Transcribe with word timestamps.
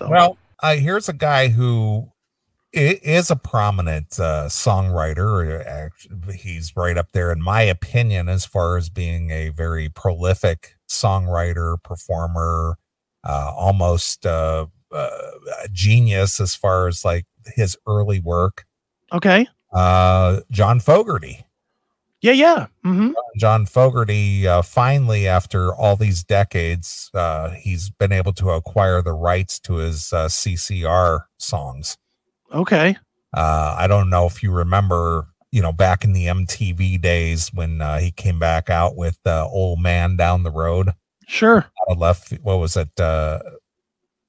So 0.00 0.08
Well, 0.08 0.38
uh, 0.62 0.76
here's 0.76 1.10
a 1.10 1.12
guy 1.12 1.48
who 1.48 2.10
is 2.72 3.30
a 3.30 3.36
prominent 3.36 4.18
uh, 4.18 4.46
songwriter. 4.46 5.90
He's 6.34 6.74
right 6.74 6.96
up 6.96 7.12
there, 7.12 7.30
in 7.30 7.42
my 7.42 7.62
opinion, 7.62 8.28
as 8.28 8.46
far 8.46 8.78
as 8.78 8.88
being 8.88 9.30
a 9.30 9.50
very 9.50 9.90
prolific 9.90 10.76
songwriter, 10.88 11.82
performer, 11.82 12.78
uh, 13.24 13.52
almost 13.54 14.24
uh, 14.24 14.66
uh, 14.90 15.10
a 15.62 15.68
genius 15.68 16.40
as 16.40 16.54
far 16.54 16.88
as 16.88 17.04
like 17.04 17.26
his 17.44 17.76
early 17.86 18.20
work. 18.20 18.64
okay. 19.12 19.46
Uh, 19.70 20.40
John 20.50 20.80
Fogerty. 20.80 21.44
Yeah, 22.22 22.32
yeah. 22.32 22.66
hmm 22.84 23.12
John 23.38 23.64
Fogerty 23.66 24.46
uh, 24.46 24.62
finally, 24.62 25.26
after 25.26 25.74
all 25.74 25.96
these 25.96 26.22
decades, 26.22 27.10
uh, 27.14 27.50
he's 27.50 27.88
been 27.90 28.12
able 28.12 28.32
to 28.34 28.50
acquire 28.50 29.00
the 29.00 29.12
rights 29.12 29.58
to 29.60 29.74
his 29.76 30.12
uh, 30.12 30.26
CCR 30.28 31.20
songs. 31.38 31.96
Okay. 32.52 32.96
Uh, 33.34 33.76
I 33.78 33.86
don't 33.86 34.10
know 34.10 34.26
if 34.26 34.42
you 34.42 34.50
remember, 34.52 35.28
you 35.52 35.62
know, 35.62 35.72
back 35.72 36.04
in 36.04 36.12
the 36.12 36.26
MTV 36.26 37.00
days 37.00 37.48
when 37.54 37.80
uh, 37.80 37.98
he 38.00 38.10
came 38.10 38.38
back 38.38 38.68
out 38.68 38.96
with 38.96 39.18
uh, 39.24 39.46
"Old 39.46 39.80
Man 39.80 40.16
Down 40.16 40.42
the 40.42 40.50
Road." 40.50 40.90
Sure. 41.28 41.58
Out 41.58 41.92
of 41.92 41.98
left, 41.98 42.32
what 42.42 42.58
was 42.58 42.76
it? 42.76 42.88
Uh, 43.00 43.38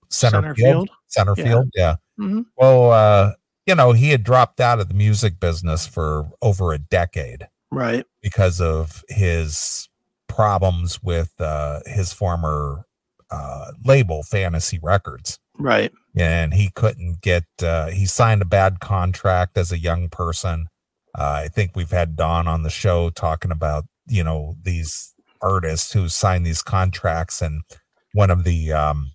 center, 0.09 0.38
Center 0.42 0.56
field. 0.56 0.88
field. 0.88 0.89
Center 1.08 1.34
Yeah. 1.38 1.44
field. 1.44 1.69
Yeah. 1.75 1.95
hmm 2.17 2.42
Well, 2.58 2.92
uh, 2.92 3.31
you 3.66 3.75
know, 3.75 3.92
he 3.92 4.09
had 4.09 4.23
dropped 4.23 4.59
out 4.62 4.80
of 4.80 4.88
the 4.88 4.94
music 4.94 5.39
business 5.39 5.88
for 5.88 6.30
over 6.42 6.73
a 6.73 6.78
decade. 6.78 7.47
Right. 7.72 8.05
because 8.22 8.59
of 8.59 9.03
his 9.08 9.88
problems 10.27 11.02
with 11.02 11.33
uh, 11.39 11.80
his 11.86 12.11
former 12.13 12.86
uh, 13.30 13.72
label, 13.86 14.23
Fantasy 14.23 14.80
Records. 14.81 15.39
Right. 15.58 15.91
And 16.16 16.53
he 16.53 16.69
couldn't 16.75 17.22
get, 17.22 17.45
uh, 17.63 17.88
he 17.91 18.05
signed 18.05 18.41
a 18.41 18.45
bad 18.45 18.80
contract 18.81 19.58
as 19.58 19.72
a 19.72 19.78
young 19.80 20.09
person. 20.09 20.67
Uh, 21.17 21.44
I 21.45 21.47
think 21.47 21.72
we've 21.75 21.91
had 21.91 22.16
Don 22.16 22.47
on 22.47 22.63
the 22.63 22.69
show 22.69 23.09
talking 23.09 23.52
about, 23.52 23.85
you 24.08 24.23
know, 24.23 24.56
these 24.61 25.13
artists 25.41 25.94
who 25.94 26.09
sign 26.09 26.44
these 26.44 26.61
contracts. 26.61 27.41
And 27.41 27.61
one 28.13 28.30
of 28.31 28.44
the 28.44 28.72
um, 28.73 29.11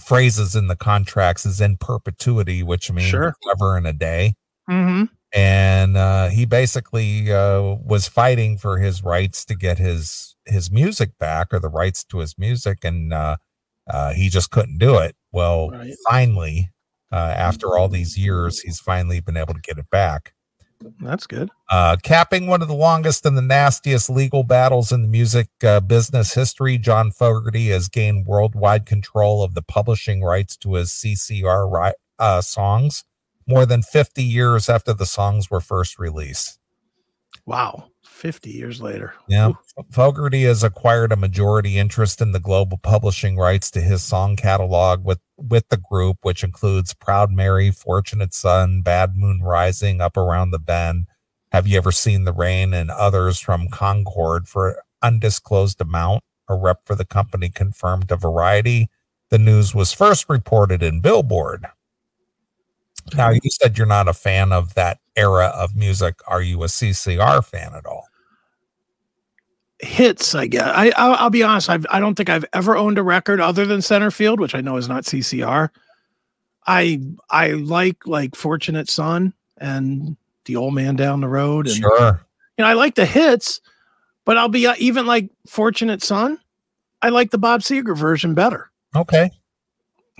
phrases 0.00 0.54
in 0.54 0.68
the 0.68 0.76
contracts 0.76 1.46
is 1.46 1.60
in 1.60 1.76
perpetuity, 1.76 2.62
which 2.62 2.90
means 2.90 3.08
Sure. 3.08 3.34
forever 3.42 3.76
and 3.76 3.86
a 3.86 3.92
day 3.92 4.34
hmm 4.68 5.04
and 5.32 5.96
uh, 5.96 6.28
he 6.28 6.44
basically 6.44 7.32
uh, 7.32 7.60
was 7.60 8.08
fighting 8.08 8.56
for 8.58 8.78
his 8.78 9.02
rights 9.02 9.44
to 9.46 9.54
get 9.54 9.78
his 9.78 10.36
his 10.46 10.70
music 10.70 11.18
back 11.18 11.52
or 11.52 11.58
the 11.58 11.68
rights 11.68 12.04
to 12.04 12.18
his 12.18 12.38
music, 12.38 12.84
and 12.84 13.12
uh, 13.12 13.36
uh, 13.88 14.12
he 14.12 14.28
just 14.28 14.50
couldn't 14.50 14.78
do 14.78 14.98
it. 14.98 15.16
Well, 15.32 15.70
Right. 15.70 15.94
finally, 16.08 16.70
uh, 17.12 17.16
after 17.36 17.76
all 17.76 17.88
these 17.88 18.16
years, 18.16 18.60
he's 18.60 18.78
finally 18.80 19.20
been 19.20 19.36
able 19.36 19.54
to 19.54 19.60
get 19.60 19.78
it 19.78 19.90
back. 19.90 20.32
That's 21.00 21.26
good. 21.26 21.50
Uh, 21.70 21.96
capping 22.02 22.46
one 22.46 22.60
of 22.62 22.68
the 22.68 22.74
longest 22.74 23.24
and 23.26 23.36
the 23.36 23.42
nastiest 23.42 24.10
legal 24.10 24.42
battles 24.44 24.92
in 24.92 25.02
the 25.02 25.08
music 25.08 25.48
uh, 25.64 25.80
business 25.80 26.34
history, 26.34 26.76
John 26.78 27.10
Fogerty 27.10 27.68
has 27.68 27.88
gained 27.88 28.26
worldwide 28.26 28.84
control 28.86 29.42
of 29.42 29.54
the 29.54 29.62
publishing 29.62 30.22
rights 30.22 30.56
to 30.58 30.74
his 30.74 30.90
CCR 30.92 31.66
ri- 31.66 31.94
uh, 32.18 32.40
songs 32.42 33.04
more 33.46 33.66
than 33.66 33.82
50 33.82 34.22
years 34.22 34.68
after 34.68 34.92
the 34.92 35.06
songs 35.06 35.50
were 35.50 35.60
first 35.60 35.98
released. 35.98 36.58
Wow. 37.44 37.90
50 38.02 38.50
years 38.50 38.80
later. 38.80 39.14
Yeah. 39.28 39.50
Ooh. 39.50 39.58
Fogerty 39.90 40.44
has 40.44 40.64
acquired 40.64 41.12
a 41.12 41.16
majority 41.16 41.76
interest 41.76 42.22
in 42.22 42.32
the 42.32 42.40
global 42.40 42.78
publishing 42.78 43.36
rights 43.36 43.70
to 43.72 43.80
his 43.80 44.02
song 44.02 44.36
catalog 44.36 45.04
with, 45.04 45.20
with 45.36 45.68
the 45.68 45.76
group, 45.76 46.18
which 46.22 46.42
includes 46.42 46.94
Proud 46.94 47.30
Mary, 47.30 47.70
Fortunate 47.70 48.32
Son, 48.32 48.80
Bad 48.80 49.16
Moon 49.16 49.42
Rising, 49.42 50.00
Up 50.00 50.16
Around 50.16 50.50
the 50.50 50.58
Bend, 50.58 51.06
Have 51.52 51.66
You 51.66 51.76
Ever 51.76 51.92
Seen 51.92 52.24
the 52.24 52.32
Rain, 52.32 52.72
and 52.72 52.90
others 52.90 53.38
from 53.38 53.68
Concord 53.68 54.48
for 54.48 54.82
undisclosed 55.02 55.80
amount. 55.80 56.22
A 56.48 56.54
rep 56.54 56.86
for 56.86 56.94
the 56.94 57.04
company 57.04 57.50
confirmed 57.50 58.08
to 58.08 58.16
Variety. 58.16 58.88
The 59.30 59.38
news 59.38 59.74
was 59.74 59.92
first 59.92 60.26
reported 60.28 60.82
in 60.82 61.00
Billboard. 61.00 61.66
Now, 63.14 63.30
you 63.30 63.50
said 63.50 63.78
you're 63.78 63.86
not 63.86 64.08
a 64.08 64.12
fan 64.12 64.52
of 64.52 64.74
that 64.74 64.98
era 65.16 65.46
of 65.54 65.76
music. 65.76 66.16
Are 66.26 66.42
you 66.42 66.62
a 66.62 66.66
CCR 66.66 67.44
fan 67.44 67.74
at 67.74 67.86
all? 67.86 68.08
Hits, 69.78 70.34
I 70.34 70.46
guess. 70.46 70.62
I 70.74 70.90
I'll, 70.96 71.14
I'll 71.14 71.30
be 71.30 71.42
honest. 71.42 71.68
I've, 71.68 71.86
I 71.90 72.00
don't 72.00 72.14
think 72.14 72.30
I've 72.30 72.46
ever 72.54 72.76
owned 72.76 72.98
a 72.98 73.02
record 73.02 73.40
other 73.40 73.66
than 73.66 73.80
Centerfield, 73.80 74.38
which 74.40 74.54
I 74.54 74.60
know 74.62 74.76
is 74.76 74.88
not 74.88 75.04
CCR. 75.04 75.68
I 76.66 77.00
I 77.30 77.50
like 77.52 78.06
like 78.06 78.34
Fortunate 78.34 78.88
Son 78.88 79.34
and 79.58 80.16
the 80.46 80.56
Old 80.56 80.74
Man 80.74 80.96
Down 80.96 81.20
the 81.20 81.28
Road, 81.28 81.66
and 81.66 81.76
Sure. 81.76 82.20
you 82.56 82.64
know 82.64 82.68
I 82.68 82.72
like 82.72 82.94
the 82.94 83.06
hits, 83.06 83.60
but 84.24 84.38
I'll 84.38 84.48
be 84.48 84.66
uh, 84.66 84.74
even 84.78 85.06
like 85.06 85.30
Fortunate 85.46 86.02
Son. 86.02 86.38
I 87.02 87.10
like 87.10 87.30
the 87.30 87.38
Bob 87.38 87.60
Seger 87.60 87.96
version 87.96 88.34
better. 88.34 88.70
Okay. 88.96 89.30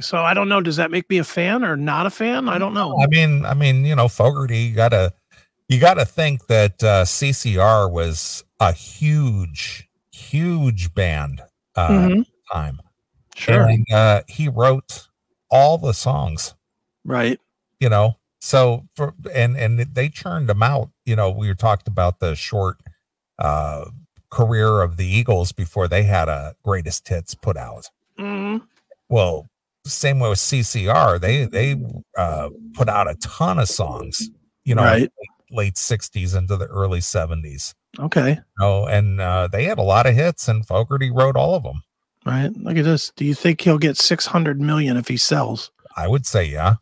So 0.01 0.19
I 0.19 0.35
don't 0.35 0.49
know. 0.49 0.61
Does 0.61 0.77
that 0.77 0.91
make 0.91 1.09
me 1.09 1.19
a 1.19 1.25
fan 1.25 1.65
or 1.65 1.77
not 1.77 2.07
a 2.07 2.11
fan? 2.11 2.49
I 2.49 2.59
don't 2.59 2.75
know. 2.75 2.99
I 3.01 3.07
mean, 3.09 3.45
I 3.47 3.55
mean, 3.55 3.85
you 3.85 3.97
know, 3.97 4.09
Fogerty, 4.09 4.59
you 4.59 4.75
gotta, 4.75 5.13
you 5.69 5.81
gotta 5.81 6.05
think 6.05 6.47
that 6.49 6.83
uh, 6.85 7.05
CCR 7.05 7.91
was 7.91 8.45
a 8.61 8.73
huge, 8.73 9.89
huge 10.13 10.93
band 10.95 11.43
uh, 11.77 11.89
Mhm. 11.89 12.21
at 12.21 12.27
the 12.27 12.53
time. 12.53 12.81
Sure. 13.35 13.63
And 13.69 13.87
uh, 13.93 14.23
he 14.29 14.49
wrote 14.49 15.09
all 15.51 15.79
the 15.79 15.93
songs. 15.95 16.55
Right. 17.05 17.41
You 17.81 17.89
know, 17.89 18.17
so 18.41 18.87
for 18.97 19.15
and 19.35 19.57
and 19.57 19.79
they 19.79 20.09
churned 20.09 20.49
them 20.49 20.63
out. 20.63 20.91
You 21.05 21.17
know, 21.17 21.31
we 21.31 21.49
were 21.49 21.55
talked 21.55 21.89
about 21.89 22.21
the 22.21 22.35
short 22.35 22.79
uh, 23.39 23.87
career 24.31 24.81
of 24.83 24.97
the 24.97 25.07
Eagles 25.07 25.53
before 25.53 25.87
they 25.89 26.03
had 26.05 26.29
a 26.29 26.55
greatest 26.65 27.07
hits 27.09 27.35
put 27.35 27.57
out. 27.57 27.91
Mhm. 28.19 28.63
Well, 29.11 29.47
same 29.91 30.19
way 30.21 30.29
with 30.31 30.39
CCR, 30.39 31.21
they 31.21 31.45
they 31.47 31.77
uh, 32.17 32.51
put 32.75 32.89
out 32.89 33.09
a 33.11 33.15
ton 33.17 33.59
of 33.59 33.69
songs. 33.69 34.31
You 34.65 34.75
know, 34.75 34.83
Right. 34.83 35.11
late 35.51 35.75
'60s 35.75 36.37
into 36.37 36.57
the 36.57 36.67
early 36.67 37.01
'70s. 37.01 37.75
Okay. 37.99 38.39
Oh, 38.61 38.87
and 38.87 39.21
uh, 39.21 39.49
they 39.51 39.65
had 39.65 39.79
a 39.79 39.83
lot 39.83 40.07
of 40.07 40.15
hits, 40.15 40.49
and 40.49 40.67
Fogerty 40.67 41.11
wrote 41.11 41.37
all 41.37 41.55
of 41.55 41.63
them. 41.63 41.83
Right. 42.27 42.51
Look 42.57 42.77
at 42.77 42.85
this. 42.85 43.13
Do 43.17 43.25
you 43.25 43.35
think 43.35 43.61
he'll 43.61 43.79
get 43.79 43.97
600 43.97 44.61
million 44.61 44.97
if 44.97 45.07
he 45.09 45.17
sells? 45.17 45.71
I 45.97 46.09
would 46.09 46.27
say, 46.27 46.45
yeah. 46.45 46.75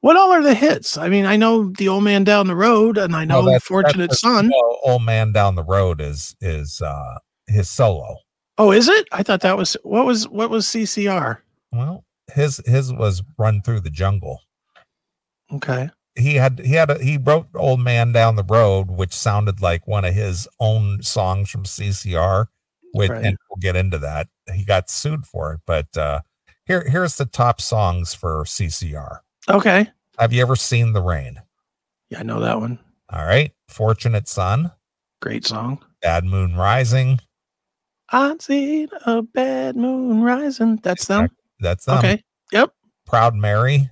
What 0.00 0.16
all 0.16 0.32
are 0.32 0.42
the 0.42 0.54
hits? 0.54 0.96
I 0.98 1.08
mean, 1.08 1.24
I 1.26 1.36
know 1.36 1.70
the 1.70 1.88
old 1.88 2.04
man 2.04 2.24
down 2.24 2.46
the 2.48 2.56
road, 2.56 2.98
and 2.98 3.14
I 3.16 3.24
know 3.24 3.36
Well, 3.36 3.44
that's- 3.46 3.62
Fortunate 3.64 4.10
that's- 4.10 4.20
Son. 4.20 4.50
old 4.84 5.02
man 5.02 5.32
down 5.32 5.54
the 5.54 5.64
road 5.64 6.00
is 6.00 6.34
is 6.40 6.82
uh, 6.82 7.18
his 7.46 7.70
solo. 7.70 8.16
Oh, 8.58 8.70
is 8.72 8.88
it? 8.88 9.08
I 9.12 9.22
thought 9.22 9.40
that 9.40 9.56
was 9.56 9.76
what 9.82 10.04
was 10.04 10.28
what 10.28 10.50
was 10.50 10.66
CCR? 10.66 11.38
Well, 11.72 12.04
his 12.32 12.60
his 12.66 12.92
was 12.92 13.22
run 13.38 13.62
through 13.62 13.80
the 13.80 13.90
jungle. 13.90 14.40
Okay. 15.52 15.90
He 16.14 16.34
had 16.34 16.60
he 16.60 16.74
had 16.74 16.90
a, 16.90 17.02
he 17.02 17.16
wrote 17.16 17.48
"Old 17.54 17.80
Man 17.80 18.12
Down 18.12 18.36
the 18.36 18.44
Road," 18.44 18.90
which 18.90 19.14
sounded 19.14 19.62
like 19.62 19.86
one 19.86 20.04
of 20.04 20.14
his 20.14 20.46
own 20.60 21.02
songs 21.02 21.50
from 21.50 21.64
CCR. 21.64 22.46
With 22.94 23.08
Right. 23.10 23.24
and 23.24 23.38
we'll 23.48 23.56
get 23.60 23.74
into 23.74 23.96
that. 23.98 24.28
He 24.52 24.64
got 24.66 24.90
sued 24.90 25.24
for 25.24 25.54
it, 25.54 25.60
but 25.66 25.96
uh, 25.96 26.20
here 26.66 26.86
here's 26.86 27.16
the 27.16 27.24
top 27.24 27.58
songs 27.62 28.12
for 28.12 28.44
CCR. 28.44 29.20
Okay. 29.48 29.88
Have 30.18 30.34
you 30.34 30.42
ever 30.42 30.56
seen 30.56 30.92
the 30.92 31.00
rain? 31.00 31.40
Yeah, 32.10 32.20
I 32.20 32.22
know 32.24 32.40
that 32.40 32.60
one. 32.60 32.78
All 33.10 33.24
right, 33.24 33.52
"Fortunate 33.68 34.28
Son," 34.28 34.72
Great 35.22 35.46
song. 35.46 35.82
"Bad 36.02 36.24
Moon 36.26 36.54
Rising." 36.54 37.20
I've 38.10 38.42
seen 38.42 38.88
a 39.06 39.22
bad 39.22 39.74
moon 39.74 40.20
rising. 40.22 40.76
That's 40.82 41.06
them. 41.06 41.30
That's 41.62 41.86
them. 41.86 41.98
Okay. 41.98 42.22
Yep. 42.52 42.74
"Proud 43.06 43.34
Mary." 43.34 43.88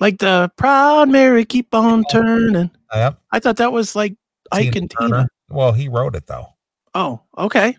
Like 0.00 0.18
the 0.18 0.50
proud 0.56 1.08
Mary 1.08 1.44
keep 1.44 1.72
on 1.74 2.04
turning. 2.10 2.70
Yep. 2.92 3.18
I 3.30 3.38
thought 3.38 3.56
that 3.58 3.72
was 3.72 3.94
like 3.96 4.16
Ike 4.50 4.74
and 4.76 4.90
Tina. 4.90 5.28
Well, 5.48 5.72
he 5.72 5.88
wrote 5.88 6.16
it 6.16 6.26
though. 6.26 6.46
Oh, 6.94 7.22
okay. 7.38 7.76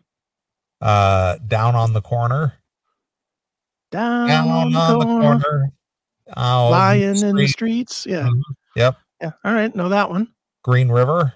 Uh, 0.82 1.38
"Down 1.46 1.76
on 1.76 1.94
the 1.94 2.02
Corner." 2.02 2.54
Down, 3.92 4.28
Down 4.28 4.50
on 4.50 4.72
the 5.00 5.06
corner. 5.06 5.72
Oh, 6.36 6.70
lying 6.72 7.02
in 7.04 7.36
the 7.36 7.48
street. 7.48 7.50
streets. 7.50 8.06
Yeah. 8.08 8.24
Mhm. 8.24 8.42
Yep. 8.76 8.98
Yeah. 9.22 9.32
All 9.44 9.54
right. 9.54 9.76
Know 9.76 9.90
that 9.90 10.10
one. 10.10 10.34
Green 10.64 10.90
River. 10.90 11.34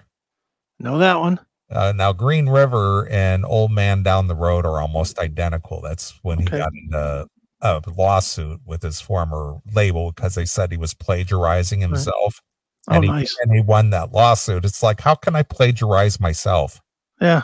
Know 0.80 0.98
that 0.98 1.20
one. 1.20 1.38
Uh, 1.70 1.92
now, 1.94 2.12
Green 2.12 2.48
River 2.48 3.06
and 3.08 3.44
Old 3.44 3.72
Man 3.72 4.02
Down 4.02 4.26
the 4.26 4.34
Road 4.34 4.64
are 4.64 4.80
almost 4.80 5.18
identical. 5.18 5.80
That's 5.82 6.18
when 6.22 6.38
he 6.38 6.44
got 6.46 6.70
into 6.74 7.26
a 7.60 7.82
lawsuit 7.96 8.60
with 8.64 8.82
his 8.82 9.00
former 9.00 9.56
label 9.74 10.12
because 10.12 10.34
they 10.34 10.44
said 10.44 10.70
he 10.72 10.78
was 10.78 10.94
plagiarizing 10.94 11.80
himself. 11.80 12.40
Oh, 12.88 12.94
and, 12.94 13.04
he, 13.04 13.10
nice. 13.10 13.36
and 13.42 13.52
he 13.54 13.60
won 13.60 13.90
that 13.90 14.12
lawsuit. 14.12 14.64
It's 14.64 14.82
like, 14.82 15.00
how 15.00 15.14
can 15.14 15.36
I 15.36 15.42
plagiarize 15.42 16.18
myself? 16.20 16.80
Yeah. 17.20 17.42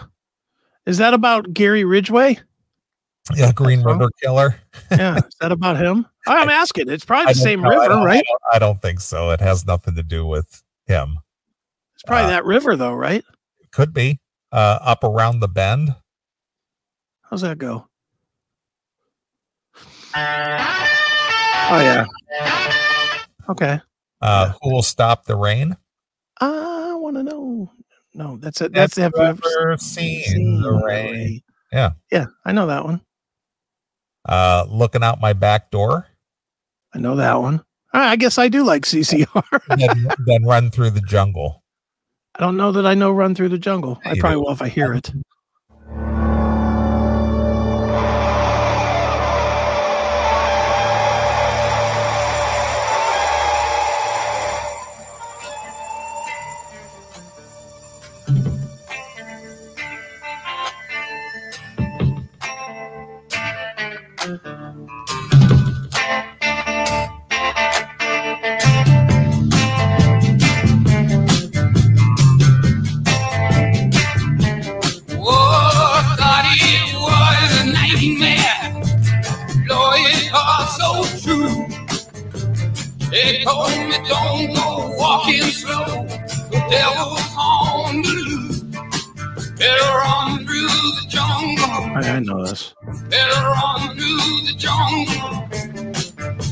Is 0.87 0.99
that 0.99 1.13
about 1.13 1.53
Gary 1.53 1.85
Ridgway? 1.85 2.39
Yeah, 3.35 3.53
Green 3.53 3.81
That's. 3.81 3.87
River 3.99 4.11
Killer. 4.23 4.57
Yeah, 4.91 5.17
is 5.17 5.35
that 5.41 5.51
about 5.53 5.77
him? 5.79 6.07
I'm 6.27 6.49
asking. 6.51 6.91
It's 6.91 7.05
probably 7.05 7.33
the 7.33 7.39
same 7.41 7.63
know. 7.63 7.71
River, 7.71 7.93
I 7.95 8.05
right? 8.05 8.25
don't- 8.27 8.41
I 8.55 8.59
don't 8.59 8.81
think 8.81 9.01
so. 9.01 9.31
It 9.31 9.41
has 9.41 9.67
nothing 9.67 9.95
to 9.97 10.03
do 10.03 10.27
with 10.27 10.63
him. 10.87 11.19
It's 11.95 12.03
probably 12.05 12.27
uh, 12.27 12.31
that 12.37 12.45
river, 12.45 12.77
though, 12.77 12.93
right? 12.95 13.25
Could 13.75 13.93
be 13.93 14.21
uh, 14.53 14.79
up 14.83 15.03
around 15.03 15.41
the 15.41 15.49
bend. 15.49 15.97
How's 17.23 17.41
that 17.41 17.59
go? 17.59 17.89
Oh 20.15 21.81
yeah. 21.81 22.05
Okay. 23.49 23.81
Uh, 24.21 24.53
Who 24.63 24.71
will 24.73 24.85
stop 24.85 25.25
the 25.25 25.35
rain? 25.35 25.77
I 26.41 26.95
want 26.95 27.17
to 27.17 27.25
know. 27.25 27.73
No, 28.15 28.37
that's 28.37 28.61
it. 28.61 28.73
That's 28.73 28.97
Have 28.97 29.13
have 29.17 29.17
you 29.17 29.23
you 29.23 29.29
ever 29.31 29.73
ever 29.73 29.77
seen 29.79 30.63
the 30.63 30.71
rain? 30.71 31.43
Yeah. 31.73 31.91
Yeah, 32.13 32.27
I 32.45 32.53
know 32.53 32.69
that 32.69 32.85
one. 32.85 33.01
Uh, 34.25 34.67
looking 34.69 35.03
out 35.03 35.21
my 35.21 35.33
back 35.33 35.73
door. 35.73 36.07
I 36.95 37.01
know 37.01 37.17
that 37.17 37.35
one. 37.41 37.65
I 37.93 38.15
guess 38.15 38.39
I 38.39 38.47
do 38.47 38.63
like 38.63 38.85
CCR. 38.85 39.77
then, 39.77 40.09
then 40.27 40.45
run 40.45 40.71
through 40.71 40.91
the 40.91 41.01
jungle. 41.01 41.64
I 42.37 42.43
don't 42.43 42.57
know 42.57 42.73
that 42.73 42.87
I 42.87 42.95
know 42.95 43.11
Run 43.11 43.35
Through 43.35 43.51
the 43.51 43.59
Jungle. 43.59 44.01
I 44.05 44.19
probably 44.19 44.39
will 44.39 44.51
if 44.51 44.63
I 44.63 44.69
hear 44.69 44.93
it. 44.93 45.13
They 83.45 83.51
told 83.51 83.71
me 83.71 84.09
don't 84.09 84.55
go 84.55 84.97
walking 84.97 85.43
slow. 85.43 86.07
The 86.07 86.67
devil's 86.71 87.21
on 87.37 88.01
the 88.01 88.09
loose. 88.09 88.61
Better 89.59 89.83
run 89.83 90.47
through 90.47 90.67
the 90.67 91.05
jungle. 91.09 91.65
I, 91.95 92.17
I 92.17 92.21
know 92.21 92.47
this. 92.47 92.73
Better 93.11 93.41
run 93.43 93.97
through 93.99 94.47
the 94.47 94.55
jungle. 94.57 95.49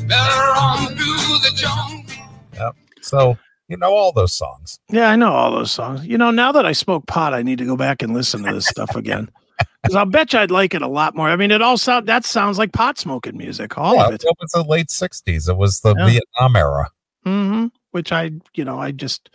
Better 0.07 0.41
run 0.53 0.87
through 0.89 1.39
the 1.39 1.53
jungle. 1.55 2.75
So 3.01 3.39
you 3.69 3.79
know 3.79 3.95
all 3.95 4.13
those 4.13 4.35
songs. 4.35 4.79
Yeah, 4.91 5.09
I 5.09 5.17
know 5.17 5.33
all 5.33 5.51
those 5.51 5.73
songs. 5.73 6.05
You 6.07 6.19
know, 6.19 6.31
now 6.31 6.53
that 6.53 6.67
I 6.67 6.73
smoke 6.73 7.07
pot, 7.07 7.33
I 7.33 7.43
need 7.43 7.57
to 7.59 7.65
go 7.65 7.77
back 7.77 8.03
and 8.03 8.13
listen 8.13 8.43
to 8.43 8.53
this 8.53 8.67
stuff 8.67 8.95
again. 8.97 9.31
Because 9.83 9.97
I'll 9.97 10.07
bet 10.07 10.33
you 10.33 10.39
I'd 10.39 10.51
like 10.51 10.75
it 10.75 10.83
a 10.83 10.87
lot 10.87 11.17
more. 11.17 11.29
I 11.29 11.37
mean, 11.37 11.51
it 11.51 11.61
all 11.63 11.77
sound 11.77 12.07
that 12.07 12.25
sounds 12.25 12.57
like 12.59 12.73
pot 12.73 12.99
smoking 12.99 13.37
music, 13.37 13.77
all 13.77 13.97
Yeah, 13.97 14.07
of 14.07 14.15
it. 14.15 14.25
it 14.25 14.37
was 14.41 14.51
the 14.53 14.63
late 14.63 14.89
'60s. 14.89 15.49
It 15.49 15.57
was 15.57 15.81
the 15.81 15.95
Yeah. 15.97 16.07
Vietnam 16.07 16.57
era. 16.57 16.91
hmm 17.25 17.67
Which 17.91 18.13
I, 18.13 18.31
you 18.55 18.65
know, 18.65 18.79
I 18.79 18.93
just 18.93 19.31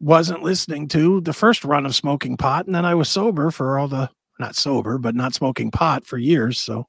wasn't 0.00 0.42
listening 0.42 0.88
to 0.88 1.20
the 1.22 1.32
first 1.32 1.64
run 1.64 1.84
of 1.86 1.94
smoking 1.96 2.36
pot, 2.36 2.66
and 2.66 2.74
then 2.74 2.84
I 2.84 2.94
was 2.94 3.08
sober 3.08 3.50
for 3.50 3.78
all 3.78 3.88
the 3.88 4.08
not 4.38 4.54
sober, 4.54 4.98
but 4.98 5.14
not 5.14 5.34
smoking 5.34 5.70
pot 5.70 6.04
for 6.04 6.18
years. 6.18 6.60
So, 6.60 6.86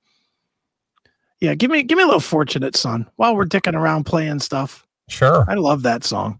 yeah, 1.39 1.55
give 1.55 1.71
me 1.71 1.83
give 1.83 1.97
me 1.97 2.03
a 2.03 2.07
little 2.07 2.19
fortunate 2.19 2.75
son 2.75 3.09
while 3.15 3.35
we're 3.35 3.45
dicking 3.45 3.75
around 3.75 4.03
playing 4.05 4.39
stuff. 4.39 4.85
Sure. 5.09 5.45
I 5.49 5.53
love 5.55 5.83
that 5.83 6.03
song. 6.03 6.39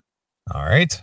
All 0.53 0.63
right. 0.65 1.01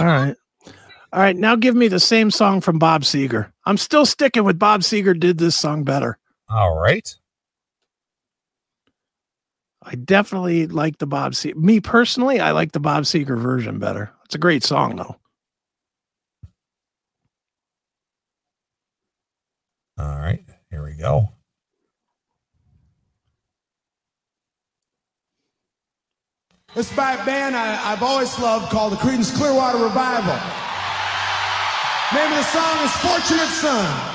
All 0.00 0.06
right. 0.06 0.36
All 1.12 1.20
right. 1.20 1.36
Now 1.36 1.56
give 1.56 1.76
me 1.76 1.88
the 1.88 2.00
same 2.00 2.30
song 2.30 2.62
from 2.62 2.78
Bob 2.78 3.02
Seger. 3.02 3.52
I'm 3.66 3.76
still 3.76 4.06
sticking 4.06 4.44
with 4.44 4.58
Bob 4.58 4.80
Seger 4.80 5.18
did 5.18 5.36
this 5.38 5.54
song 5.56 5.84
better. 5.84 6.18
All 6.48 6.80
right. 6.80 7.14
I 9.82 9.94
definitely 9.96 10.66
like 10.66 10.98
the 10.98 11.06
Bob 11.06 11.32
Seger. 11.32 11.56
Me 11.56 11.80
personally, 11.80 12.40
I 12.40 12.52
like 12.52 12.72
the 12.72 12.80
Bob 12.80 13.04
Seger 13.04 13.38
version 13.38 13.78
better. 13.78 14.10
It's 14.24 14.34
a 14.34 14.38
great 14.38 14.64
song 14.64 14.96
though. 14.96 15.16
All 20.00 20.16
right. 20.16 20.42
Here 20.70 20.82
we 20.82 20.94
go. 20.94 21.28
It's 26.74 26.94
by 26.94 27.14
a 27.14 27.24
band 27.26 27.54
I, 27.54 27.92
I've 27.92 28.02
always 28.02 28.38
loved 28.38 28.70
called 28.70 28.92
the 28.92 28.96
Creedence 28.96 29.34
Clearwater 29.36 29.78
Revival. 29.78 30.40
Name 32.14 32.32
of 32.32 32.38
the 32.38 32.44
song 32.44 32.84
is 32.84 32.92
Fortunate 33.02 33.48
Son. 33.48 34.09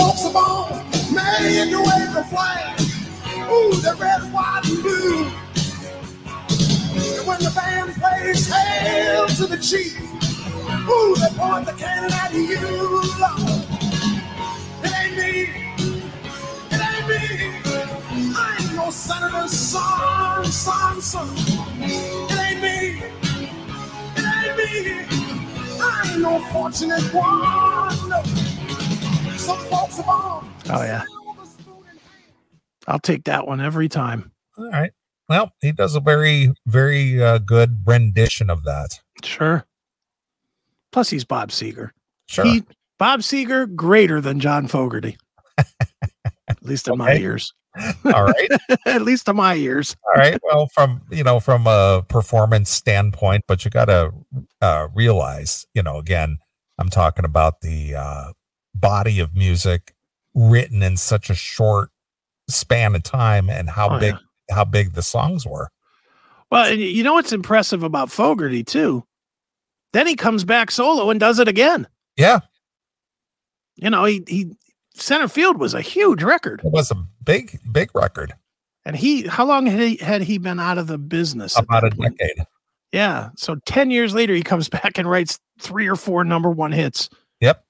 Folks 0.00 0.24
are 0.24 0.32
born 0.32 0.80
made 1.12 1.68
to 1.70 1.78
wave 1.78 2.12
the 2.14 2.24
flag. 2.30 2.80
Ooh, 3.50 3.72
they're 3.82 3.94
red, 3.96 4.22
white, 4.32 4.62
and 4.64 4.82
blue. 4.82 5.26
And 7.18 7.26
when 7.26 7.40
the 7.40 7.52
band 7.54 7.92
plays 8.00 8.50
hail 8.50 9.26
to 9.28 9.46
the 9.46 9.58
chief, 9.58 10.00
ooh, 10.88 11.16
they 11.20 11.32
point 11.36 11.66
the 11.66 11.74
cannon 11.76 12.12
at 12.12 12.32
you, 12.32 13.02
Lord. 13.20 13.60
It 14.84 14.92
ain't 15.00 15.16
me. 15.18 15.32
It 16.70 16.80
ain't 16.88 17.06
me. 17.10 17.20
I 18.36 18.58
ain't 18.58 18.74
no 18.74 18.90
senator, 18.90 19.48
son, 19.48 20.44
son, 20.46 21.02
son. 21.02 21.28
It 21.78 22.38
ain't 22.46 22.62
me. 22.62 23.02
It 24.16 24.24
ain't 24.38 24.56
me. 24.56 24.70
I 25.82 26.10
ain't 26.12 26.22
no 26.22 26.40
fortunate 26.52 27.02
one. 27.12 28.08
No. 28.08 28.49
Oh, 29.52 30.82
yeah. 30.82 31.04
I'll 32.86 32.98
take 32.98 33.24
that 33.24 33.46
one 33.46 33.60
every 33.60 33.88
time. 33.88 34.32
All 34.58 34.70
right. 34.70 34.92
Well, 35.28 35.52
he 35.60 35.72
does 35.72 35.94
a 35.94 36.00
very, 36.00 36.52
very 36.66 37.22
uh, 37.22 37.38
good 37.38 37.82
rendition 37.86 38.50
of 38.50 38.64
that. 38.64 39.00
Sure. 39.22 39.64
Plus, 40.92 41.10
he's 41.10 41.24
Bob 41.24 41.50
Seger. 41.50 41.90
Sure. 42.26 42.44
He, 42.44 42.64
Bob 42.98 43.20
Seger, 43.20 43.72
greater 43.74 44.20
than 44.20 44.40
John 44.40 44.66
Fogerty. 44.66 45.16
At 46.48 46.62
least 46.62 46.88
in 46.88 46.98
my 46.98 47.14
ears. 47.14 47.54
All 48.04 48.24
right. 48.24 48.50
At 48.86 49.02
least 49.02 49.26
to 49.26 49.34
my 49.34 49.54
ears. 49.54 49.96
All 50.04 50.20
right. 50.20 50.38
Well, 50.42 50.68
from 50.74 51.02
you 51.10 51.22
know, 51.22 51.38
from 51.38 51.66
a 51.66 52.04
performance 52.08 52.70
standpoint, 52.70 53.44
but 53.46 53.64
you 53.64 53.70
got 53.70 53.84
to 53.84 54.12
uh, 54.60 54.88
realize, 54.94 55.66
you 55.74 55.82
know, 55.82 55.98
again, 55.98 56.38
I'm 56.78 56.88
talking 56.88 57.24
about 57.24 57.60
the 57.60 57.94
uh, 57.94 58.32
body 58.74 59.18
of 59.20 59.34
music 59.34 59.94
written 60.34 60.82
in 60.82 60.96
such 60.96 61.28
a 61.30 61.34
short 61.34 61.90
span 62.48 62.94
of 62.94 63.02
time 63.02 63.48
and 63.50 63.68
how 63.70 63.88
Oh, 63.96 63.98
big 63.98 64.14
how 64.50 64.64
big 64.64 64.92
the 64.94 65.02
songs 65.02 65.46
were. 65.46 65.70
Well, 66.50 66.72
and 66.72 66.80
you 66.80 67.04
know 67.04 67.14
what's 67.14 67.32
impressive 67.32 67.82
about 67.84 68.10
Fogerty 68.10 68.64
too? 68.64 69.04
Then 69.92 70.06
he 70.06 70.16
comes 70.16 70.44
back 70.44 70.70
solo 70.70 71.10
and 71.10 71.20
does 71.20 71.38
it 71.38 71.46
again. 71.48 71.86
Yeah, 72.16 72.40
You 73.76 73.90
know, 73.90 74.04
he 74.04 74.22
he 74.26 74.56
center 74.94 75.28
field 75.28 75.58
was 75.58 75.74
a 75.74 75.80
huge 75.80 76.22
record. 76.22 76.60
it 76.64 76.72
was 76.72 76.90
a 76.90 76.96
big 77.24 77.60
big 77.72 77.90
record, 77.94 78.34
And 78.84 78.96
he 78.96 79.26
how 79.28 79.44
long 79.46 79.66
had 79.66 79.80
he 79.80 79.96
had 79.96 80.22
he 80.22 80.38
been 80.38 80.58
out 80.60 80.78
of 80.78 80.86
the 80.88 80.98
business? 80.98 81.56
about 81.58 81.84
a 81.84 81.90
point? 81.90 82.18
decade. 82.18 82.44
Yeah. 82.92 83.30
So 83.36 83.54
10 83.66 83.92
years 83.92 84.14
later, 84.14 84.34
he 84.34 84.42
comes 84.42 84.68
back 84.78 84.98
and 84.98 85.08
writes 85.08 85.38
three 85.60 85.86
or 85.88 85.94
four 85.96 86.24
number 86.24 86.50
one 86.50 86.72
hits. 86.72 87.08
Yep. 87.40 87.64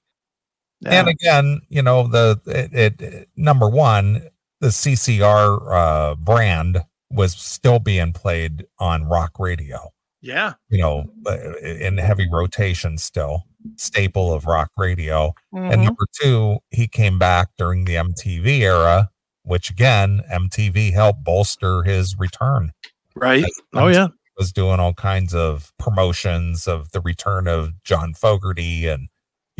Yeah. 0.81 0.99
And 0.99 1.07
again, 1.09 1.61
you 1.69 1.81
know, 1.81 2.07
the 2.07 2.39
it, 2.47 3.01
it 3.01 3.29
number 3.35 3.69
one, 3.69 4.27
the 4.59 4.67
CCR 4.69 5.73
uh, 5.73 6.15
brand 6.15 6.83
was 7.09 7.33
still 7.33 7.79
being 7.79 8.13
played 8.13 8.65
on 8.79 9.05
rock 9.05 9.31
radio. 9.39 9.91
yeah. 10.21 10.53
You 10.69 10.77
know, 10.79 11.05
uh, 11.25 11.57
in 11.59 11.97
heavy 11.97 12.27
rotation 12.31 12.97
still, 12.97 13.43
staple 13.75 14.31
of 14.33 14.45
rock 14.45 14.69
radio. 14.77 15.33
And 15.51 15.73
Mhm. 15.81 15.85
number 15.85 16.05
two, 16.21 16.59
he 16.69 16.87
came 16.87 17.17
back 17.19 17.49
during 17.57 17.85
the 17.85 17.95
MTV 17.97 18.59
era, 18.61 19.09
which 19.43 19.69
again, 19.71 20.21
MTV 20.31 20.91
helped 20.93 21.23
bolster 21.23 21.83
his 21.83 22.15
return. 22.17 22.71
Right. 23.15 23.45
Oh, 23.73 23.87
yeah. 23.87 24.07
Was 24.37 24.51
doing 24.53 24.79
all 24.79 24.93
kinds 24.93 25.33
of 25.35 25.73
promotions 25.77 26.67
of 26.67 26.91
the 26.91 27.01
return 27.01 27.47
of 27.47 27.83
John 27.83 28.13
Fogerty 28.13 28.87
and 28.87 29.09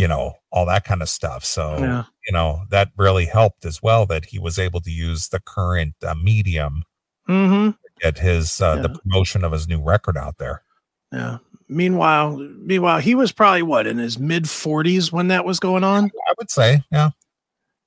you 0.02 0.08
know 0.08 0.34
all 0.52 0.66
that 0.66 0.84
kind 0.84 1.02
of 1.04 1.10
stuff. 1.10 1.46
So 1.46 1.78
Yeah. 1.80 2.04
you 2.28 2.34
know 2.34 2.64
that 2.72 2.90
really 2.98 3.26
helped 3.28 3.66
as 3.66 3.82
well 3.84 4.06
that 4.08 4.26
he 4.26 4.40
was 4.40 4.58
able 4.58 4.82
to 4.82 4.92
use 4.92 5.30
the 5.30 5.40
current 5.40 5.94
uh, 6.06 6.16
medium 6.16 6.84
hmm 7.28 7.70
to 7.70 7.90
get 8.02 8.18
his 8.18 8.60
uh, 8.60 8.78
the 8.82 8.90
promotion 8.90 9.44
of 9.44 9.52
his 9.52 9.68
new 9.68 9.82
record 9.82 10.18
out 10.18 10.38
there. 10.40 10.64
Yeah. 11.12 11.38
Meanwhile, 11.70 12.36
meanwhile, 12.38 13.00
he 13.00 13.16
was 13.16 13.32
probably 13.32 13.62
what 13.62 13.86
in 13.88 13.98
his 13.98 14.18
mid 14.20 14.44
40s 14.46 15.12
when 15.12 15.28
that 15.30 15.46
was 15.46 15.60
going 15.60 15.84
on. 15.86 16.06
I 16.28 16.34
would 16.38 16.50
say, 16.52 16.84
yeah, 16.92 17.12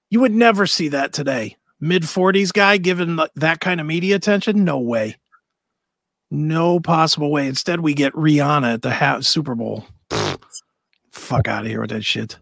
You 0.08 0.20
would 0.20 0.32
never 0.32 0.66
see 0.66 0.88
that 0.88 1.12
today. 1.12 1.56
Mid 1.80 2.02
40s 2.04 2.50
guy 2.52 2.78
given 2.78 3.16
th- 3.18 3.28
that 3.34 3.60
kind 3.60 3.80
of 3.80 3.86
media 3.86 4.16
attention? 4.16 4.64
No 4.64 4.78
way. 4.78 5.16
No 6.30 6.80
possible 6.80 7.30
way. 7.30 7.46
Instead, 7.46 7.80
we 7.80 7.92
get 7.92 8.12
Rihanna 8.14 8.74
at 8.74 8.82
the 8.82 8.90
ha- 8.94 9.20
Super 9.20 9.54
Bowl. 9.54 9.84
Fuck 11.14 11.46
out 11.46 11.64
of 11.64 11.70
here 11.70 11.80
with 11.80 11.90
that 11.90 12.04
shit. 12.04 12.38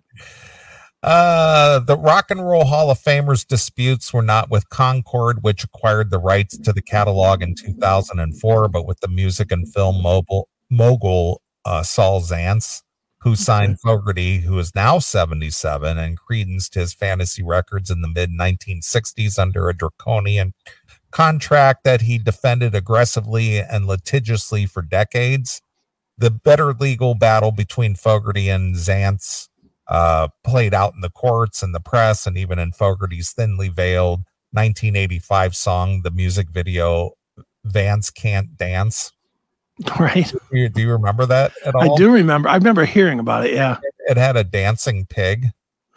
Uh, 1.03 1.81
the 1.81 1.97
Rock 1.97 2.31
and 2.31 2.47
Roll 2.47 2.65
Hall 2.65 2.91
of 2.91 2.99
Famers 2.99 3.47
disputes 3.47 4.13
were 4.15 4.23
not 4.23 4.51
with 4.51 4.69
Concord, 4.71 5.43
which 5.43 5.65
acquired 5.65 6.11
the 6.11 6.19
rights 6.19 6.57
to 6.59 6.73
the 6.73 6.81
catalog 6.81 7.43
in 7.43 7.55
2004, 7.55 8.69
but 8.69 8.87
with 8.87 9.01
the 9.01 9.09
music 9.09 9.53
and 9.53 9.71
film 9.73 10.01
mogul, 10.01 10.49
mogul 10.71 11.43
uh, 11.65 11.83
Saul 11.83 12.23
Zaentz, 12.23 12.83
who 13.21 13.37
signed 13.37 13.79
Fogerty, 13.81 14.39
who 14.39 14.59
is 14.59 14.75
now 14.75 14.99
77, 14.99 15.99
and 15.99 16.19
Creedence 16.19 16.71
to 16.71 16.81
his 16.81 16.95
fantasy 16.95 17.43
records 17.43 17.91
in 17.91 18.01
the 18.01 18.09
mid 18.09 18.31
1960s 18.31 19.39
under 19.39 19.69
a 19.69 19.77
draconian 19.77 20.55
contract 21.11 21.85
that 21.85 22.03
he 22.03 22.17
defended 22.17 22.75
aggressively 22.75 23.59
and 23.59 23.87
litigiously 23.87 24.67
for 24.67 24.83
decades. 24.83 25.61
The 26.23 26.31
better 26.31 26.73
legal 26.73 27.17
battle 27.17 27.51
between 27.51 27.97
Fogerty 27.97 28.49
and 28.49 28.77
Zaentz 28.77 29.49
uh, 29.89 30.29
played 30.45 30.73
out 30.73 30.95
in 30.95 31.01
the 31.01 31.11
courts 31.11 31.65
and 31.65 31.75
the 31.75 31.81
press 31.81 32.29
and 32.29 32.39
even 32.39 32.61
in 32.61 32.71
Fogerty's 32.71 33.33
thinly 33.33 33.69
veiled 33.69 34.21
1985 34.53 35.57
song, 35.57 36.03
the 36.03 36.13
music 36.13 36.49
video 36.49 37.11
Vanz 37.67 38.15
Kant 38.15 38.57
Danz. 38.57 39.11
Right. 39.99 40.31
Do 40.31 40.59
you, 40.59 40.69
do 40.69 40.81
you 40.81 40.93
remember 40.93 41.27
that 41.27 41.55
at 41.67 41.75
all? 41.75 41.95
I 41.95 41.97
do 41.97 42.13
remember. 42.13 42.49
I 42.49 42.55
remember 42.55 42.85
hearing 42.85 43.19
about 43.19 43.47
it. 43.47 43.55
Yeah. 43.55 43.79
It 44.07 44.17
had 44.17 44.37
a 44.37 44.45
dancing 44.45 45.07
pig. 45.07 45.47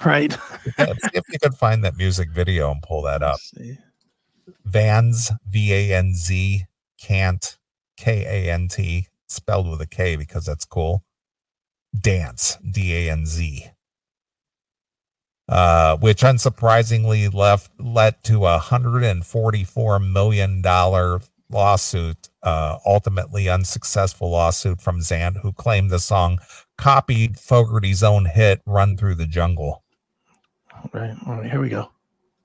Right. 0.04 0.36
If 0.80 1.24
you 1.32 1.38
could 1.40 1.54
find 1.54 1.84
that 1.84 1.98
music 1.98 2.32
video 2.32 2.72
and 2.72 2.82
pull 2.82 3.04
that 3.04 3.22
up. 3.22 3.38
Vanz, 4.68 5.32
V 5.48 5.72
A 5.72 5.94
N 5.94 6.16
Z, 6.16 6.66
Can't, 7.00 7.58
K 7.96 8.26
A 8.26 8.52
N 8.52 8.70
T, 8.70 9.08
spelled 9.28 9.70
with 9.70 9.82
a 9.82 9.88
K 9.88 10.16
because 10.16 10.46
that's 10.46 10.66
cool. 10.66 11.04
Dance, 12.00 12.58
D 12.70 12.96
A 12.96 13.12
N 13.12 13.26
Z. 13.26 13.68
Uh, 15.50 15.98
which 15.98 16.22
unsurprisingly 16.24 17.34
left 17.34 17.72
led 17.80 18.24
to 18.24 18.46
a 18.48 18.58
hundred 18.58 19.04
and 19.04 19.26
forty-four 19.26 20.00
million 20.00 20.62
dollar 20.62 21.22
lawsuit, 21.52 22.30
uh, 22.44 22.80
ultimately 22.86 23.50
unsuccessful 23.50 24.32
lawsuit 24.32 24.82
from 24.82 25.00
Zant, 25.02 25.42
who 25.42 25.54
claimed 25.54 25.92
the 25.92 26.00
song 26.00 26.40
copied 26.78 27.38
Fogerty's 27.40 28.04
own 28.04 28.26
hit 28.26 28.62
"Run 28.66 28.98
Through 28.98 29.16
the 29.16 29.28
Jungle." 29.28 29.84
Right. 30.94 31.16
All 31.28 31.36
right. 31.38 31.52
Here 31.52 31.62
we 31.62 31.70
go. 31.70 31.92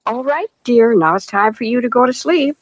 All 0.07 0.25
right, 0.25 0.51
dear, 0.65 0.95
now 0.97 1.17
it's 1.17 1.27
time 1.27 1.55
for 1.55 1.65
you 1.65 1.81
to 1.81 1.89
go 1.89 2.07
to 2.07 2.13
sleep. 2.13 2.59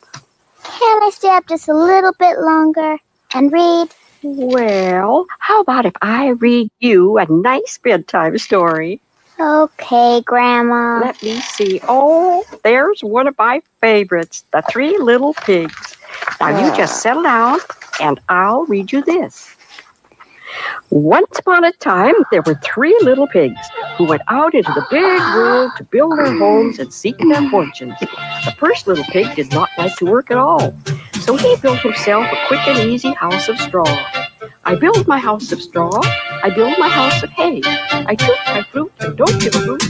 Can 0.65 1.03
I 1.03 1.11
stay 1.13 1.31
up 1.31 1.49
just 1.49 1.69
a 1.69 1.75
little 1.75 2.13
bit 2.19 2.39
longer 2.41 2.99
and 3.35 3.53
read? 3.53 3.89
Well, 4.23 5.27
how 5.39 5.61
about 5.61 5.87
if 5.87 5.93
I 6.03 6.31
read 6.31 6.71
you 6.81 7.19
a 7.19 7.27
nice 7.27 7.79
bedtime 7.79 8.37
story? 8.39 9.01
Okay, 9.39 10.21
Grandma. 10.23 11.01
Let 11.01 11.23
me 11.23 11.41
see. 11.41 11.81
Oh, 11.87 12.45
there's 12.65 13.05
one 13.05 13.29
of 13.29 13.39
my 13.39 13.63
favorites 13.81 14.45
The 14.53 14.63
Three 14.71 14.99
Little 14.99 15.35
Pigs. 15.35 15.97
Now, 16.41 16.49
you 16.49 16.77
just 16.77 16.95
uh. 16.95 16.97
settle 16.97 17.23
down 17.23 17.61
and 18.01 18.19
I'll 18.29 18.65
read 18.67 18.91
you 18.91 19.05
this. 19.05 19.55
Once 20.91 21.39
upon 21.39 21.63
a 21.63 21.73
time, 21.73 22.15
there 22.33 22.43
were 22.43 22.59
three 22.65 22.99
little 23.03 23.29
pigs 23.29 23.61
who 23.97 24.05
went 24.05 24.23
out 24.29 24.55
into 24.55 24.73
the 24.73 24.87
big 24.91 25.21
world 25.37 25.71
to 25.77 25.85
build 25.85 26.19
their 26.19 26.37
homes 26.39 26.79
and 26.79 26.93
seek 26.93 27.17
their 27.19 27.49
fortunes. 27.51 27.95
The 28.01 28.55
first 28.59 28.87
little 28.87 29.05
pig 29.05 29.37
did 29.37 29.53
not 29.53 29.69
like 29.77 29.95
to 29.97 30.07
work 30.07 30.31
at 30.31 30.39
all, 30.39 30.75
so 31.29 31.37
he 31.37 31.57
built 31.57 31.81
himself 31.81 32.25
a 32.25 32.47
quick 32.47 32.67
and 32.67 32.89
easy 32.91 33.13
house 33.13 33.51
of 33.51 33.59
straw. 33.59 33.85
I 34.65 34.75
build 34.75 35.07
my 35.07 35.19
house 35.19 35.53
of 35.53 35.61
straw. 35.61 35.91
I 36.43 36.49
build 36.49 36.79
my 36.79 36.89
house 36.89 37.23
of 37.23 37.29
hay. 37.29 37.61
I 37.93 38.15
toot 38.15 38.39
my 38.47 38.63
fruit 38.63 38.91
and 39.01 39.15
don't 39.15 39.39
give 39.39 39.55
a 39.55 39.59
hoot. 39.59 39.83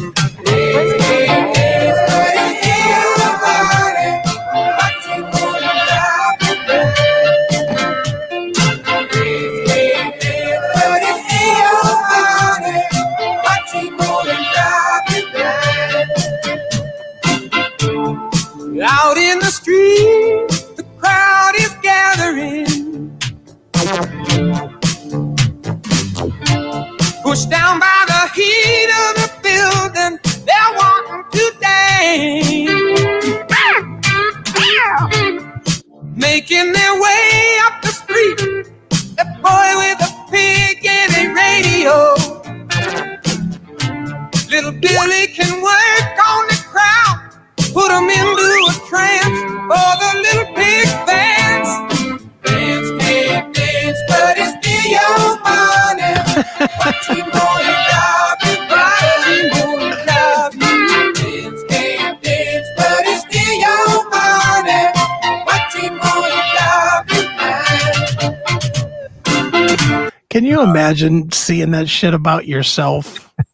You 70.59 70.65
imagine 70.71 71.31
seeing 71.33 71.71
that 71.73 71.89
shit 71.89 72.15
about 72.15 72.47
yourself? 72.47 73.25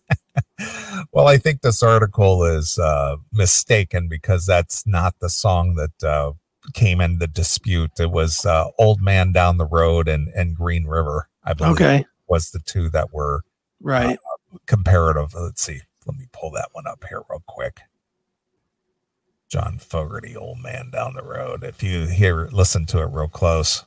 Well, 1.13 1.29
I 1.29 1.37
think 1.39 1.61
this 1.61 1.83
article 1.83 2.45
is 2.45 2.77
uh, 2.79 3.17
mistaken 3.33 4.09
because 4.09 4.47
that's 4.47 4.85
not 4.87 5.15
the 5.21 5.29
song 5.31 5.77
that 5.77 6.03
uh, 6.03 6.33
came 6.73 7.01
in 7.01 7.19
the 7.19 7.29
dispute. 7.29 7.93
It 8.01 8.11
was 8.11 8.45
uh, 8.45 8.67
"Old 8.79 9.01
Man 9.01 9.31
Down 9.33 9.59
the 9.59 9.67
Road" 9.67 10.09
and 10.09 10.29
and 10.35 10.57
"Green 10.57 10.87
River." 10.87 11.29
I 11.45 11.55
believe 11.55 11.75
Okay. 11.75 12.07
was 12.29 12.51
the 12.51 12.59
two 12.59 12.89
that 12.91 13.13
were 13.13 13.43
Right. 13.81 14.19
comparative. 14.67 15.35
Let's 15.35 15.63
see. 15.63 15.83
Let 16.07 16.17
me 16.17 16.27
pull 16.33 16.51
that 16.53 16.71
one 16.73 16.87
up 16.87 17.05
here 17.09 17.23
real 17.31 17.43
quick. 17.47 17.81
John 19.49 19.79
Fogerty, 19.79 20.37
old 20.37 20.59
man 20.61 20.91
down 20.91 21.15
the 21.15 21.23
road. 21.23 21.63
If 21.63 21.83
you 21.83 22.07
hear 22.07 22.49
listen 22.51 22.87
to 22.87 22.99
it 23.03 23.11
real 23.13 23.29
close. 23.29 23.85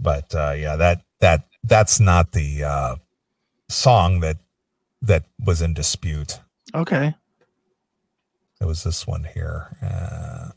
But 0.00 0.34
uh 0.34 0.52
yeah, 0.56 0.76
that 0.76 1.02
that 1.24 1.46
that's 1.62 1.98
not 1.98 2.32
the 2.32 2.62
uh 2.62 2.96
song 3.70 4.20
that 4.20 4.36
that 5.00 5.24
was 5.42 5.62
in 5.62 5.72
dispute. 5.72 6.40
Okay. 6.74 7.14
It 8.60 8.66
was 8.66 8.84
this 8.84 9.06
one 9.06 9.24
here. 9.32 9.74
Uh 9.82 10.50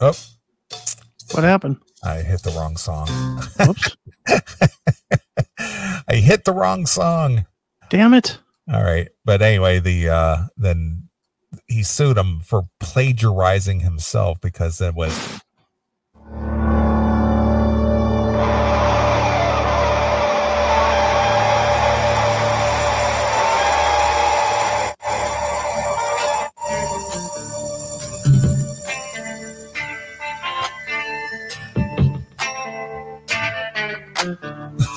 oh, 0.00 0.12
What 1.32 1.44
happened? 1.44 1.78
I 2.02 2.18
hit 2.18 2.42
the 2.42 2.50
wrong 2.50 2.76
song. 2.76 3.08
Whoops. 3.58 3.96
I 6.08 6.16
hit 6.16 6.44
the 6.44 6.52
wrong 6.52 6.86
song. 6.86 7.46
Damn 7.90 8.14
it. 8.14 8.38
All 8.72 8.82
right. 8.82 9.08
But 9.24 9.42
anyway, 9.42 9.80
the 9.80 10.08
uh 10.08 10.36
then 10.56 11.08
he 11.66 11.82
sued 11.82 12.16
him 12.18 12.40
for 12.40 12.68
plagiarizing 12.80 13.80
himself 13.80 14.40
because 14.40 14.80
it 14.80 14.94
was 14.94 15.40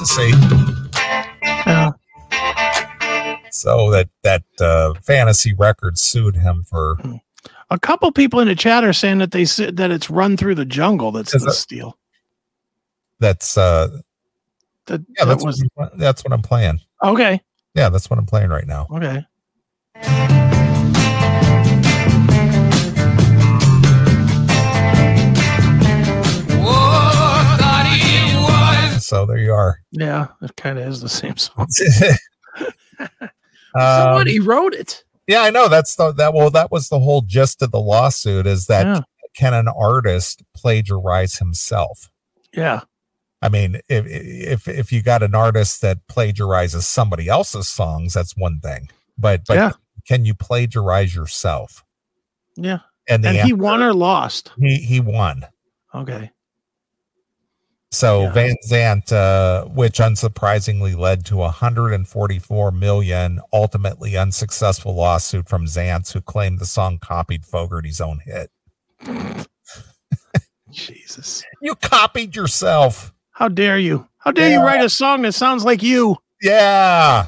see 0.10 0.32
Yeah. 1.68 1.92
so 3.52 3.90
that 3.92 4.10
that 4.24 4.44
uh 4.60 4.94
fantasy 5.04 5.54
record 5.54 5.98
sued 5.98 6.36
him 6.36 6.64
for 6.70 6.98
A 7.70 7.80
couple 7.80 8.12
people 8.12 8.40
in 8.40 8.48
the 8.48 8.56
chat 8.56 8.84
are 8.84 8.94
saying 8.94 9.20
that 9.20 9.32
they 9.32 9.46
said 9.46 9.78
that 9.78 9.92
it's 9.92 10.10
run 10.10 10.36
through 10.38 10.56
the 10.56 10.66
jungle 10.66 11.12
that's 11.12 11.32
the 11.32 11.50
it? 11.50 11.54
steal. 11.54 11.98
that's 13.20 13.58
uh 13.58 13.88
That, 14.88 15.02
yeah 15.18 15.26
that 15.26 15.42
was 15.42 15.64
what, 15.76 15.98
that's 15.98 16.24
what 16.24 16.34
i'm 16.34 16.42
playing 16.42 16.80
okay. 17.04 17.42
yeah 17.76 17.90
that's 17.90 18.10
what 18.10 18.18
i'm 18.20 18.26
playing 18.26 18.50
right 18.50 18.68
now 18.68 18.88
Okay. 18.92 19.24
So 29.10 29.26
there 29.26 29.38
you 29.38 29.54
are 29.54 29.80
Yeah, 29.92 30.28
it 30.42 30.56
kind 30.56 30.78
of 30.80 30.88
is 30.88 31.02
the 31.02 31.10
same 31.10 31.36
song. 31.38 31.68
so 31.70 31.86
Somebody 33.78 34.40
um, 34.40 34.46
wrote 34.46 34.74
it. 34.74 35.04
Yeah, 35.28 35.42
I 35.42 35.52
know. 35.52 35.68
That's 35.68 35.96
the 35.96 36.12
that 36.14 36.34
well, 36.34 36.50
that 36.52 36.72
was 36.72 36.90
the 36.90 37.00
whole 37.00 37.22
gist 37.22 37.62
of 37.62 37.72
the 37.72 37.80
lawsuit 37.80 38.48
is 38.48 38.66
that 38.68 38.86
Yeah. 38.86 39.02
can 39.36 39.54
an 39.54 39.68
artist 39.68 40.44
plagiarize 40.56 41.38
himself? 41.38 42.10
Yeah. 42.54 42.82
I 43.42 43.50
mean, 43.50 43.80
if 43.88 44.06
if 44.08 44.68
if 44.68 44.92
you 44.92 45.02
got 45.04 45.22
an 45.24 45.36
artist 45.36 45.82
that 45.82 46.00
plagiarizes 46.08 46.84
somebody 46.86 47.28
else's 47.30 47.68
songs, 47.68 48.14
that's 48.16 48.36
one 48.36 48.60
thing. 48.60 48.90
But 49.18 49.46
but 49.48 49.56
Yeah. 49.56 49.72
can 50.08 50.26
you 50.26 50.34
plagiarize 50.34 51.14
yourself? 51.16 51.84
Yeah. 52.58 52.80
And 53.08 53.24
And 53.26 53.38
he 53.38 53.54
won 53.54 53.84
or 53.84 53.94
lost. 53.94 54.52
he 54.60 54.78
he 54.78 55.00
won. 55.00 55.46
Okay. 55.94 56.32
So 57.92 58.24
Yeah. 58.24 58.32
Van 58.32 58.56
Zant, 58.68 59.12
uh, 59.12 59.66
which 59.66 59.98
unsurprisingly 59.98 60.96
led 60.96 61.26
to 61.26 61.38
a 61.38 61.46
144 61.46 62.72
million 62.72 63.42
ultimately 63.52 64.16
unsuccessful 64.16 64.94
lawsuit 64.96 65.50
from 65.50 65.66
Zaentz, 65.66 66.14
who 66.14 66.22
claimed 66.22 66.60
the 66.60 66.66
song 66.66 67.00
copied 67.00 67.46
Fogerty's 67.46 68.00
own 68.00 68.20
hit. 68.20 68.52
Jesus. 70.72 71.44
You 71.62 71.76
copied 71.76 72.36
yourself. 72.36 73.12
How 73.32 73.48
dare 73.48 73.80
you? 73.80 74.08
How 74.20 74.32
dare 74.32 74.52
you 74.52 74.60
write 74.60 74.84
a 74.84 74.90
song 74.90 75.24
that 75.24 75.34
sounds 75.34 75.64
like 75.66 75.82
you? 75.82 76.18
Yeah. 76.42 77.28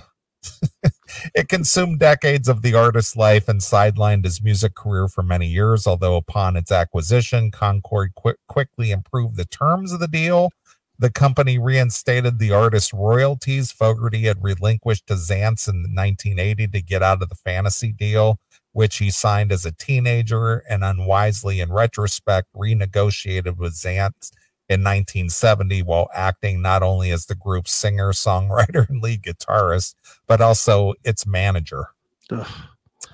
It 1.33 1.47
consumed 1.47 1.99
decades 1.99 2.49
of 2.49 2.61
the 2.61 2.73
artist's 2.73 3.15
life 3.15 3.47
and 3.47 3.61
sidelined 3.61 4.25
his 4.25 4.43
music 4.43 4.75
career 4.75 5.07
for 5.07 5.23
many 5.23 5.47
years. 5.47 5.87
Although, 5.87 6.17
upon 6.17 6.57
its 6.57 6.71
acquisition, 6.71 7.51
Concord 7.51 8.13
qui- 8.15 8.33
quickly 8.49 8.91
improved 8.91 9.37
the 9.37 9.45
terms 9.45 9.93
of 9.93 10.01
the 10.01 10.09
deal. 10.09 10.51
The 10.99 11.09
company 11.09 11.57
reinstated 11.57 12.37
the 12.37 12.51
artist's 12.51 12.93
royalties 12.93 13.71
Fogerty 13.71 14.23
had 14.25 14.43
relinquished 14.43 15.07
to 15.07 15.15
Zaentz 15.15 15.67
in 15.67 15.95
1980 15.95 16.67
to 16.67 16.81
get 16.81 17.01
out 17.01 17.23
of 17.23 17.29
the 17.29 17.35
fantasy 17.35 17.91
deal, 17.93 18.37
which 18.73 18.97
he 18.97 19.09
signed 19.09 19.51
as 19.51 19.65
a 19.65 19.71
teenager 19.71 20.63
and 20.69 20.83
unwisely, 20.83 21.61
in 21.61 21.71
retrospect, 21.71 22.49
renegotiated 22.53 23.57
with 23.57 23.73
Zaentz 23.73 24.31
in 24.71 24.81
1970 24.83 25.83
while 25.83 26.07
acting 26.13 26.61
not 26.61 26.81
only 26.81 27.11
as 27.11 27.25
the 27.25 27.35
group's 27.35 27.73
singer, 27.73 28.11
songwriter, 28.13 28.87
and 28.89 29.03
lead 29.03 29.21
guitarist, 29.21 29.95
but 30.27 30.39
also 30.39 30.93
its 31.03 31.25
manager. 31.27 31.87
Ugh. 32.31 32.47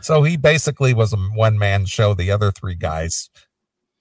So 0.02 0.22
he 0.24 0.38
basically 0.38 0.94
was 0.94 1.12
a 1.14 1.18
one 1.18 1.58
man 1.58 1.86
show. 1.86 2.14
The 2.14 2.30
other 2.30 2.52
three 2.52 2.76
guys, 2.76 3.30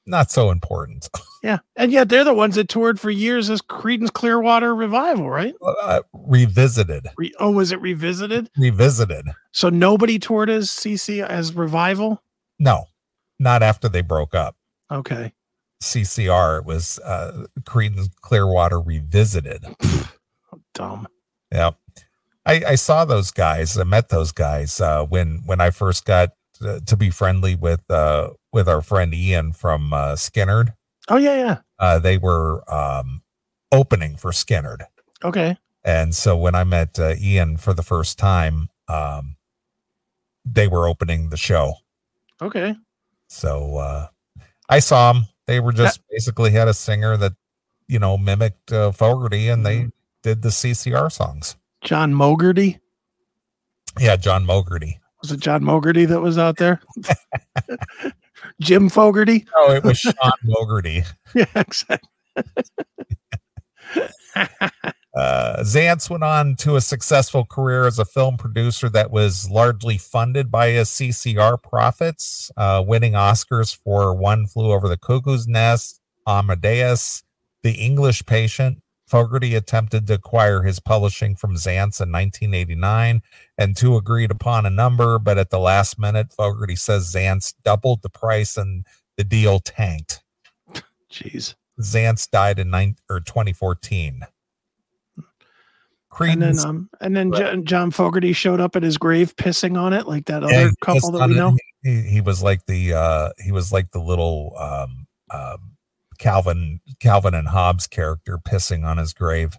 not 0.06 0.30
so 0.30 0.50
important. 0.50 1.08
Yeah. 1.42 1.58
And 1.76 1.92
yet 1.92 2.08
they're 2.08 2.24
the 2.24 2.34
ones 2.34 2.56
that 2.56 2.68
toured 2.68 2.98
for 2.98 3.08
years 3.08 3.50
as 3.50 3.62
Creedence 3.62 4.12
Clearwater 4.12 4.74
Revival, 4.74 5.30
right? 5.30 5.54
Uh, 5.62 6.00
revisited, 6.12 7.06
Re- 7.16 7.32
oh, 7.38 7.52
was 7.52 7.70
it 7.70 7.80
revisited? 7.80 8.50
revisited. 8.58 9.26
So 9.52 9.68
nobody 9.68 10.18
toured 10.18 10.50
as 10.50 10.68
CC 10.70 11.24
as 11.24 11.52
Revival? 11.54 12.20
No, 12.58 12.86
not 13.38 13.62
after 13.62 13.88
they 13.88 14.00
broke 14.00 14.34
up. 14.34 14.56
Okay. 14.90 15.32
CCR, 15.82 16.58
it 16.60 16.64
was 16.64 16.98
uh, 17.04 17.44
Creedence 17.62 18.08
Clearwater 18.20 18.80
revisited. 18.80 19.64
Dumb. 20.74 21.06
Yeah. 21.52 21.72
I, 22.44 22.62
I 22.68 22.74
saw 22.76 23.04
those 23.04 23.30
guys. 23.30 23.76
I 23.78 23.84
met 23.84 24.08
those 24.08 24.32
guys 24.32 24.80
uh, 24.80 25.04
when 25.04 25.42
when 25.46 25.60
I 25.60 25.70
first 25.70 26.04
got 26.04 26.30
uh, 26.64 26.80
to 26.86 26.96
be 26.96 27.10
friendly 27.10 27.54
with 27.56 27.88
uh, 27.90 28.30
with 28.52 28.68
our 28.68 28.80
friend 28.82 29.12
Ian 29.12 29.52
from 29.52 29.92
uh, 29.92 30.12
Skynyrd. 30.14 30.74
Oh 31.08 31.16
yeah, 31.16 31.36
yeah. 31.36 31.56
Uh, 31.78 31.98
they 31.98 32.18
were 32.18 32.62
um, 32.72 33.22
opening 33.72 34.16
for 34.16 34.30
Skynyrd, 34.30 34.82
Okay. 35.24 35.56
and 35.84 36.14
so 36.14 36.36
when 36.36 36.54
I 36.54 36.62
met 36.64 36.98
uh, 36.98 37.14
Ian 37.20 37.56
for 37.56 37.74
the 37.74 37.82
first 37.82 38.16
time, 38.18 38.68
um, 38.88 39.36
they 40.44 40.68
were 40.68 40.88
opening 40.88 41.30
the 41.30 41.36
show. 41.36 41.74
Okay. 42.40 42.76
So 43.28 43.76
uh, 43.78 44.06
I 44.68 44.78
saw 44.78 45.12
them. 45.12 45.26
They 45.46 45.60
were 45.60 45.72
just 45.72 46.00
basically 46.10 46.50
had 46.50 46.68
a 46.68 46.74
singer 46.74 47.16
that 47.16 47.34
you 47.88 47.98
know 47.98 48.18
mimicked 48.18 48.72
uh, 48.72 48.92
Fogerty, 48.92 49.48
and 49.48 49.64
they 49.64 49.88
did 50.22 50.42
the 50.42 50.48
CCR 50.48 51.10
songs. 51.10 51.56
John 51.82 52.12
Mogerty. 52.12 52.80
Yeah, 53.98 54.16
John 54.16 54.44
Mogerty. 54.44 54.98
Was 55.22 55.32
it 55.32 55.40
John 55.40 55.62
Mogerty 55.62 56.06
that 56.08 56.20
was 56.20 56.36
out 56.36 56.56
there? 56.58 56.80
Jim 58.60 58.88
Fogerty? 58.88 59.46
Oh, 59.56 59.72
it 59.72 59.84
was 59.84 59.98
Sean 59.98 60.14
Mogerty. 60.44 61.06
Yeah, 61.34 61.46
exactly. 61.54 62.10
Uh, 65.16 65.62
Zaentz 65.62 66.10
went 66.10 66.22
on 66.22 66.56
to 66.56 66.76
a 66.76 66.80
successful 66.82 67.46
career 67.46 67.86
as 67.86 67.98
a 67.98 68.04
film 68.04 68.36
producer 68.36 68.90
that 68.90 69.10
was 69.10 69.50
largely 69.50 69.96
funded 69.96 70.50
by 70.50 70.68
his 70.68 70.90
CCR 70.90 71.60
profits, 71.62 72.50
uh, 72.58 72.84
winning 72.86 73.14
Oscars 73.14 73.74
for 73.74 74.14
One 74.14 74.46
Flew 74.46 74.72
Over 74.72 74.88
the 74.88 74.98
Cuckoo's 74.98 75.48
Nest, 75.48 76.02
Amadeus, 76.26 77.22
The 77.62 77.72
English 77.72 78.26
Patient. 78.26 78.82
Fogerty 79.06 79.54
attempted 79.54 80.08
to 80.08 80.14
acquire 80.14 80.62
his 80.62 80.80
publishing 80.80 81.36
from 81.36 81.54
Zaentz 81.54 82.02
in 82.02 82.10
1989, 82.10 83.22
and 83.56 83.76
two 83.76 83.96
agreed 83.96 84.32
upon 84.32 84.66
a 84.66 84.70
number, 84.70 85.18
but 85.20 85.38
at 85.38 85.50
the 85.50 85.60
last 85.60 85.96
minute, 85.96 86.32
Fogerty 86.32 86.74
says 86.74 87.14
Zaentz 87.14 87.54
doubled 87.64 88.02
the 88.02 88.10
price 88.10 88.56
and 88.56 88.84
the 89.16 89.22
deal 89.22 89.60
tanked. 89.60 90.24
Jeez. 91.08 91.54
Zantz 91.80 92.28
died 92.28 92.58
in 92.58 92.70
nine, 92.70 92.96
or 93.08 93.20
2014. 93.20 94.26
And 96.20 96.42
then 96.42 96.58
um 96.58 96.88
and 97.00 97.16
then 97.16 97.30
Right. 97.30 97.62
John 97.64 97.90
Fogerty 97.90 98.32
showed 98.32 98.60
up 98.60 98.76
at 98.76 98.82
his 98.82 98.98
grave 98.98 99.34
pissing 99.36 99.78
on 99.78 99.92
it 99.92 100.06
like 100.06 100.26
that 100.26 100.42
Yeah, 100.42 100.48
other 100.48 100.68
he 100.70 100.76
couple 100.80 101.10
that 101.12 101.28
we 101.28 101.34
know. 101.34 101.56
He, 101.82 102.02
he 102.02 102.20
was 102.20 102.42
like 102.42 102.64
the 102.66 102.94
uh 102.94 103.30
he 103.42 103.52
was 103.52 103.72
like 103.72 103.90
the 103.92 104.00
little 104.00 104.54
um 104.58 105.06
um 105.30 105.72
Calvin 106.18 106.80
Calvin 107.00 107.34
and 107.34 107.48
Hobbes 107.48 107.86
character 107.86 108.38
pissing 108.38 108.84
on 108.86 108.96
his 108.98 109.12
grave. 109.12 109.56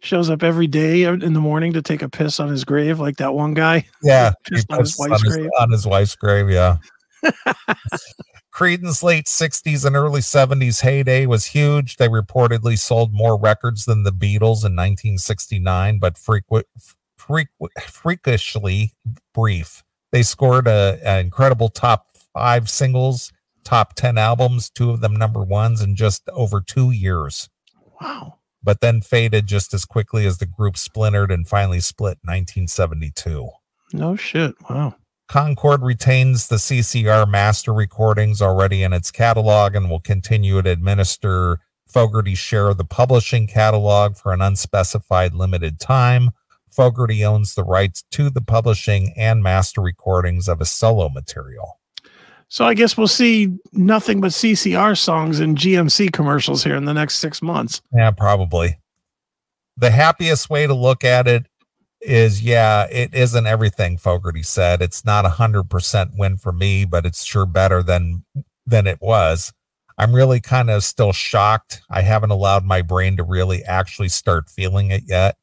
Shows 0.00 0.28
up 0.28 0.42
every 0.42 0.66
day 0.66 1.04
in 1.04 1.32
the 1.32 1.40
morning 1.40 1.72
to 1.72 1.80
take 1.80 2.02
a 2.02 2.10
piss 2.10 2.38
on 2.38 2.48
his 2.50 2.64
grave, 2.64 3.00
like 3.00 3.16
that 3.16 3.32
one 3.32 3.54
guy. 3.54 3.86
Yeah, 4.02 4.32
Pissed 4.50 4.70
on 4.70 4.80
his 4.80 4.96
wife's 4.98 5.22
on 5.22 5.24
his, 5.24 5.36
grave. 5.36 5.50
on 5.58 5.70
his 5.70 5.86
wife's 5.86 6.14
grave. 6.14 6.50
Yeah. 6.50 6.76
Creedence 8.54 9.02
late 9.02 9.26
60s 9.26 9.84
and 9.84 9.96
early 9.96 10.20
70s 10.20 10.82
heyday 10.82 11.26
was 11.26 11.46
huge. 11.46 11.96
They 11.96 12.06
reportedly 12.06 12.78
sold 12.78 13.12
more 13.12 13.36
records 13.36 13.84
than 13.84 14.04
the 14.04 14.12
Beatles 14.12 14.62
in 14.64 14.76
1969, 14.76 15.98
but 15.98 16.16
frequent, 16.16 16.66
frequent, 17.16 17.72
freakishly 17.88 18.92
brief. 19.32 19.82
They 20.12 20.22
scored 20.22 20.68
a, 20.68 21.00
an 21.02 21.18
incredible 21.18 21.68
top 21.68 22.06
five 22.32 22.70
singles, 22.70 23.32
top 23.64 23.94
10 23.94 24.18
albums, 24.18 24.70
two 24.70 24.90
of 24.90 25.00
them 25.00 25.16
number 25.16 25.42
ones 25.42 25.82
in 25.82 25.96
just 25.96 26.22
over 26.28 26.60
two 26.60 26.92
years, 26.92 27.48
Wow. 28.00 28.38
but 28.62 28.80
then 28.80 29.00
faded 29.00 29.48
just 29.48 29.74
as 29.74 29.84
quickly 29.84 30.26
as 30.26 30.38
the 30.38 30.46
group 30.46 30.76
splintered 30.76 31.32
and 31.32 31.48
finally 31.48 31.80
split 31.80 32.18
in 32.22 32.28
1972. 32.28 33.48
No 33.92 34.14
shit. 34.14 34.54
Wow. 34.70 34.94
Concord 35.28 35.82
retains 35.82 36.48
the 36.48 36.56
CCR 36.56 37.28
master 37.28 37.72
recordings 37.72 38.42
already 38.42 38.82
in 38.82 38.92
its 38.92 39.10
catalog 39.10 39.74
and 39.74 39.88
will 39.88 40.00
continue 40.00 40.60
to 40.60 40.70
administer 40.70 41.60
Fogerty's 41.86 42.38
share 42.38 42.68
of 42.68 42.76
the 42.76 42.84
publishing 42.84 43.46
catalog 43.46 44.16
for 44.16 44.32
an 44.32 44.42
unspecified 44.42 45.34
limited 45.34 45.80
time. 45.80 46.30
Fogerty 46.70 47.24
owns 47.24 47.54
the 47.54 47.64
rights 47.64 48.04
to 48.10 48.30
the 48.30 48.42
publishing 48.42 49.14
and 49.16 49.42
master 49.42 49.80
recordings 49.80 50.48
of 50.48 50.58
his 50.58 50.72
solo 50.72 51.08
material. 51.08 51.78
So 52.48 52.64
I 52.64 52.74
guess 52.74 52.96
we'll 52.96 53.08
see 53.08 53.56
nothing 53.72 54.20
but 54.20 54.32
CCR 54.32 54.98
songs 54.98 55.40
and 55.40 55.56
GMC 55.56 56.12
commercials 56.12 56.62
here 56.62 56.76
in 56.76 56.84
the 56.84 56.94
next 56.94 57.16
six 57.16 57.40
months. 57.40 57.80
Yeah, 57.92 58.10
probably. 58.10 58.78
The 59.76 59.90
happiest 59.90 60.50
way 60.50 60.66
to 60.66 60.74
look 60.74 61.02
at 61.02 61.26
it 61.26 61.46
is 62.04 62.42
yeah, 62.42 62.86
it 62.90 63.14
isn't 63.14 63.46
everything 63.46 63.98
Fogerty 63.98 64.42
said. 64.42 64.82
It's 64.82 65.04
not 65.04 65.24
a 65.24 65.30
hundred 65.30 65.70
percent 65.70 66.12
win 66.16 66.36
for 66.36 66.52
me, 66.52 66.84
but 66.84 67.06
it's 67.06 67.24
sure 67.24 67.46
better 67.46 67.82
than 67.82 68.24
than 68.66 68.86
it 68.86 69.00
was. 69.00 69.52
I'm 69.96 70.14
really 70.14 70.40
kind 70.40 70.70
of 70.70 70.82
still 70.84 71.12
shocked. 71.12 71.82
I 71.88 72.02
haven't 72.02 72.30
allowed 72.30 72.64
my 72.64 72.82
brain 72.82 73.16
to 73.16 73.22
really 73.22 73.62
actually 73.62 74.08
start 74.08 74.50
feeling 74.50 74.90
it 74.90 75.04
yet. 75.06 75.36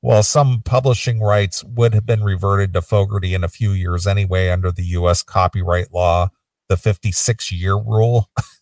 While 0.00 0.22
some 0.22 0.62
publishing 0.64 1.20
rights 1.20 1.64
would 1.64 1.92
have 1.94 2.06
been 2.06 2.22
reverted 2.22 2.72
to 2.74 2.82
Fogerty 2.82 3.34
in 3.34 3.42
a 3.42 3.48
few 3.48 3.72
years 3.72 4.06
anyway 4.06 4.50
under 4.50 4.70
the 4.70 4.84
US 4.84 5.22
copyright 5.22 5.92
law, 5.92 6.28
the 6.68 6.76
56 6.76 7.50
year 7.50 7.74
rule. 7.74 8.30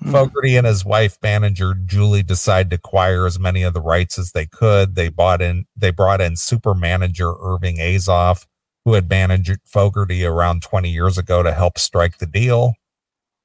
Hmm. 0.00 0.12
Fogerty 0.12 0.56
and 0.56 0.66
his 0.66 0.84
wife 0.84 1.18
manager 1.22 1.74
Julie 1.74 2.22
decided 2.22 2.70
to 2.70 2.76
acquire 2.76 3.26
as 3.26 3.38
many 3.38 3.62
of 3.62 3.74
the 3.74 3.80
rights 3.80 4.18
as 4.18 4.32
they 4.32 4.46
could. 4.46 4.94
They 4.94 5.08
bought 5.08 5.42
in 5.42 5.66
they 5.76 5.90
brought 5.90 6.20
in 6.20 6.36
super 6.36 6.74
manager 6.74 7.34
Irving 7.40 7.76
Azoff, 7.76 8.46
who 8.84 8.94
had 8.94 9.08
managed 9.08 9.58
Fogerty 9.64 10.24
around 10.24 10.62
20 10.62 10.90
years 10.90 11.18
ago 11.18 11.42
to 11.42 11.52
help 11.52 11.78
strike 11.78 12.18
the 12.18 12.26
deal. 12.26 12.74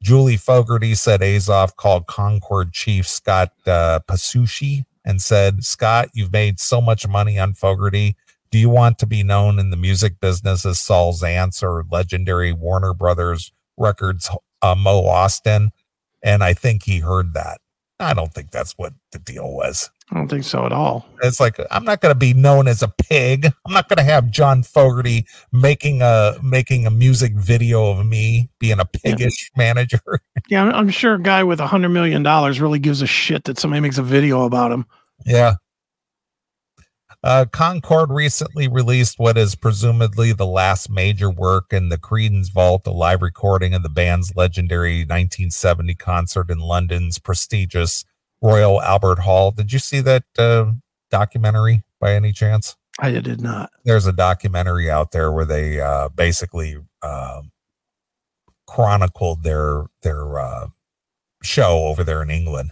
Julie 0.02 0.38
Fogerty 0.38 0.96
said 0.96 1.22
Azoff 1.22 1.76
called 1.76 2.08
Concord 2.08 2.72
chief 2.72 3.08
Scott 3.08 3.52
uh, 3.66 4.00
Pascucci 4.08 4.86
and 5.04 5.22
said, 5.22 5.64
Scott, 5.64 6.10
you've 6.14 6.32
made 6.32 6.60
so 6.60 6.80
much 6.80 7.08
money 7.08 7.38
on 7.38 7.54
Fogerty. 7.54 8.16
Do 8.52 8.58
you 8.58 8.70
want 8.70 8.98
to 9.00 9.06
be 9.06 9.24
known 9.24 9.60
in 9.60 9.70
the 9.70 9.78
music 9.78 10.20
business 10.20 10.66
as 10.66 10.80
Saul 10.80 11.14
Zaentz 11.14 11.62
or 11.62 11.86
legendary 11.90 12.54
Warner 12.54 12.94
Brothers 12.94 13.52
Records 13.78 14.30
uh, 14.62 14.76
Mo 14.76 15.04
Ostin? 15.04 15.70
And 16.24 16.44
I 16.44 16.54
think 16.54 16.84
he 16.84 17.00
heard 17.00 17.34
that. 17.34 17.60
I 18.02 18.14
don't 18.14 18.34
think 18.34 18.52
that's 18.52 18.74
what 18.74 18.94
the 19.12 19.20
deal 19.20 19.52
was. 19.52 19.90
I 20.12 20.16
don't 20.16 20.28
think 20.28 20.44
so 20.44 20.66
at 20.66 20.72
all. 20.72 21.06
It's 21.22 21.40
like 21.40 21.60
I'm 21.70 21.84
not 21.84 22.02
going 22.02 22.14
to 22.14 22.18
be 22.18 22.34
known 22.34 22.68
as 22.68 22.82
a 22.82 22.88
pig. 22.88 23.46
I'm 23.46 23.74
not 23.74 23.90
going 23.90 23.98
to 23.98 24.04
have 24.04 24.32
John 24.32 24.64
Fogerty 24.64 25.28
making 25.52 26.02
a 26.02 26.36
making 26.42 26.88
a 26.88 26.90
music 26.92 27.34
video 27.36 27.92
of 27.92 28.06
me 28.06 28.50
being 28.58 28.80
a 28.80 28.86
piggish 28.86 29.52
manager. 29.58 30.00
Yeah, 30.48 30.64
I'm, 30.64 30.74
I'm 30.74 30.90
sure 30.90 31.16
a 31.16 31.22
guy 31.22 31.44
with 31.44 31.60
a 31.60 31.68
hundred 31.68 31.90
million 31.90 32.24
dollars 32.24 32.60
really 32.60 32.80
gives 32.80 33.02
a 33.04 33.08
shit 33.08 33.44
that 33.44 33.60
somebody 33.60 33.82
makes 33.82 33.98
a 34.00 34.04
video 34.04 34.46
about 34.46 34.72
him. 34.72 34.86
yeah. 35.26 35.56
Uh, 37.22 37.46
Concord 37.52 38.10
recently 38.12 38.68
released 38.70 39.20
what 39.20 39.38
is 39.38 39.54
presumably 39.56 40.32
the 40.32 40.46
last 40.46 40.90
major 40.90 41.30
work 41.30 41.74
in 41.74 41.90
the 41.90 41.98
Creedence 41.98 42.52
Vault, 42.52 42.88
a 42.88 42.92
live 42.92 43.22
recording 43.22 43.74
of 43.74 43.84
the 43.84 43.90
band's 43.90 44.34
legendary 44.38 45.00
1970 45.00 45.96
concert 45.96 46.50
in 46.50 46.60
London's 46.60 47.20
prestigious 47.20 48.06
Royal 48.42 48.82
Albert 48.82 49.20
Hall. 49.20 49.52
Did 49.52 49.74
you 49.74 49.80
see 49.80 50.00
that 50.00 50.24
uh, 50.38 50.72
documentary 51.12 51.84
by 52.00 52.14
any 52.14 52.32
chance? 52.32 52.78
I 53.02 53.12
did 53.12 53.42
not. 53.42 53.70
there's 53.86 54.08
a 54.08 54.14
documentary 54.14 54.90
out 54.90 55.12
there 55.12 55.32
where 55.32 55.46
they 55.46 55.80
uh, 55.80 56.10
basically 56.10 56.78
um 57.02 57.52
chronicled 58.68 59.44
their 59.44 59.86
their 60.04 60.40
uh, 60.40 60.68
show 61.44 61.86
over 61.88 62.04
there 62.04 62.22
in 62.22 62.30
England 62.30 62.72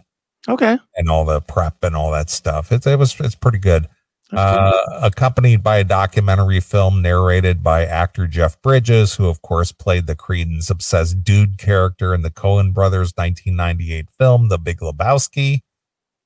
Okay. 0.49 0.77
and 0.95 1.09
all 1.09 1.23
the 1.25 1.41
prep 1.41 1.83
and 1.83 1.95
all 1.95 2.11
that 2.11 2.29
stuff. 2.29 2.71
It's 2.71 2.85
it 2.87 2.99
was 2.99 3.17
it's 3.19 3.35
pretty 3.35 3.57
good. 3.57 3.87
Uh, 4.33 4.99
accompanied 5.01 5.63
by 5.63 5.77
a 5.77 5.85
documentary 5.85 6.59
film 6.59 7.01
narrated 7.01 7.63
by 7.63 7.85
actor 7.85 8.27
Jeff 8.27 8.61
Bridges, 8.61 9.15
who 9.15 9.27
of 9.27 9.41
course 9.41 9.71
played 9.71 10.05
the 10.05 10.17
Creedence 10.17 10.69
obsessed 10.69 11.23
dude 11.23 11.57
character 11.57 12.13
in 12.13 12.23
the 12.23 12.29
Coen 12.29 12.73
Brothers 12.73 13.13
1998 13.15 14.09
film 14.09 14.49
The 14.49 14.57
Big 14.57 14.79
Lebowski. 14.79 15.61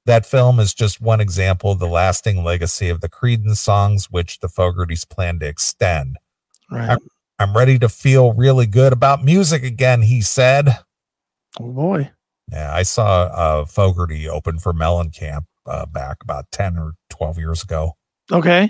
That 0.07 0.25
film 0.25 0.59
is 0.59 0.73
just 0.73 0.99
one 0.99 1.21
example 1.21 1.71
of 1.71 1.79
the 1.79 1.87
lasting 1.87 2.43
legacy 2.43 2.89
of 2.89 3.01
the 3.01 3.09
Creedence 3.09 3.57
songs, 3.57 4.09
which 4.09 4.39
the 4.39 4.47
Fogertys 4.47 5.07
plan 5.07 5.37
to 5.39 5.47
extend. 5.47 6.17
right. 6.71 6.97
I'm 7.37 7.55
ready 7.55 7.79
to 7.79 7.89
feel 7.89 8.33
really 8.33 8.67
good 8.67 8.93
about 8.93 9.23
music 9.23 9.63
again, 9.63 10.03
he 10.03 10.21
said. 10.21 10.77
Oh 11.59 11.71
boy. 11.71 12.11
Yeah, 12.51 12.73
I 12.73 12.83
saw 12.83 13.23
uh, 13.23 13.65
Fogerty 13.65 14.27
open 14.27 14.59
for 14.59 14.73
Mellencamp 14.73 15.45
uh, 15.65 15.85
back 15.85 16.17
about 16.23 16.51
10 16.51 16.77
or 16.77 16.93
12 17.09 17.37
years 17.37 17.63
ago. 17.63 17.95
Okay. 18.31 18.69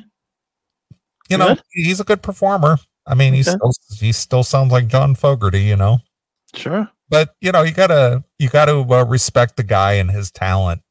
You 1.30 1.38
know, 1.38 1.56
he's 1.72 2.00
a 2.00 2.04
good 2.04 2.22
performer. 2.22 2.78
I 3.08 3.16
mean, 3.16 3.34
he 3.34 3.42
Okay. 3.42 3.52
still 3.52 3.72
he 4.00 4.12
still 4.12 4.44
sounds 4.44 4.72
like 4.72 4.88
John 4.88 5.16
Fogerty, 5.16 5.62
you 5.62 5.76
know. 5.76 6.00
Sure. 6.54 6.90
But 7.10 7.36
you 7.42 7.52
know, 7.52 7.62
you 7.64 7.72
gotta 7.74 8.24
you 8.38 8.50
gotta 8.50 8.78
uh, 8.80 9.06
respect 9.06 9.56
the 9.58 9.64
guy 9.64 9.94
and 9.94 10.12
his 10.12 10.30
talent 10.32 10.82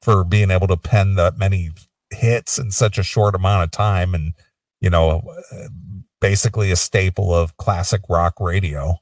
for 0.00 0.24
being 0.24 0.50
able 0.50 0.68
to 0.68 0.76
pen 0.76 1.16
that 1.16 1.36
many 1.38 1.70
hits 2.10 2.58
in 2.58 2.70
such 2.70 2.96
a 2.98 3.02
short 3.02 3.34
amount 3.34 3.64
of 3.64 3.70
time, 3.70 4.14
and 4.14 4.34
you 4.80 4.88
know, 4.90 5.22
uh, 5.52 5.68
basically 6.20 6.70
a 6.70 6.76
staple 6.76 7.34
of 7.34 7.56
classic 7.56 8.02
rock 8.08 8.34
radio. 8.40 8.96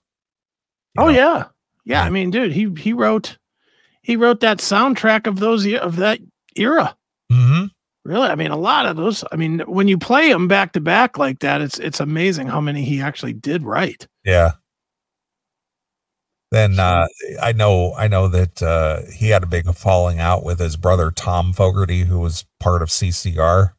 Oh 0.98 1.06
know? 1.06 1.08
yeah. 1.10 1.44
Yeah. 1.84 2.02
I 2.02 2.10
mean, 2.10 2.30
dude, 2.30 2.52
he 2.52 2.72
he 2.78 2.92
wrote 2.94 3.36
he 4.02 4.16
wrote 4.16 4.40
that 4.40 4.58
soundtrack 4.58 5.26
of 5.26 5.38
those 5.40 5.66
of 5.74 5.96
that 5.96 6.20
era. 6.56 6.96
Mhm. 7.30 7.70
Really, 8.04 8.28
I 8.28 8.36
mean, 8.36 8.52
a 8.52 8.56
lot 8.56 8.86
of 8.86 8.96
those. 8.96 9.24
I 9.32 9.36
mean, 9.36 9.60
when 9.66 9.88
you 9.88 9.98
play 9.98 10.30
them 10.30 10.46
back 10.46 10.72
to 10.72 10.80
back 10.80 11.18
like 11.18 11.40
that, 11.40 11.60
it's 11.60 11.78
it's 11.78 11.98
amazing 12.00 12.46
how 12.46 12.60
many 12.60 12.84
he 12.84 13.00
actually 13.00 13.32
did 13.32 13.64
right. 13.64 14.06
Yeah. 14.24 14.52
Then 16.52 16.78
uh, 16.78 17.06
I 17.42 17.50
know 17.52 17.92
I 17.94 18.06
know 18.06 18.28
that 18.28 18.62
uh, 18.62 19.00
he 19.12 19.30
had 19.30 19.42
a 19.42 19.46
big 19.46 19.66
falling 19.74 20.20
out 20.20 20.44
with 20.44 20.60
his 20.60 20.76
brother 20.76 21.10
Tom 21.10 21.52
Fogerty, 21.52 22.04
who 22.04 22.20
was 22.20 22.46
part 22.60 22.82
of 22.82 22.88
CCR, 22.88 23.72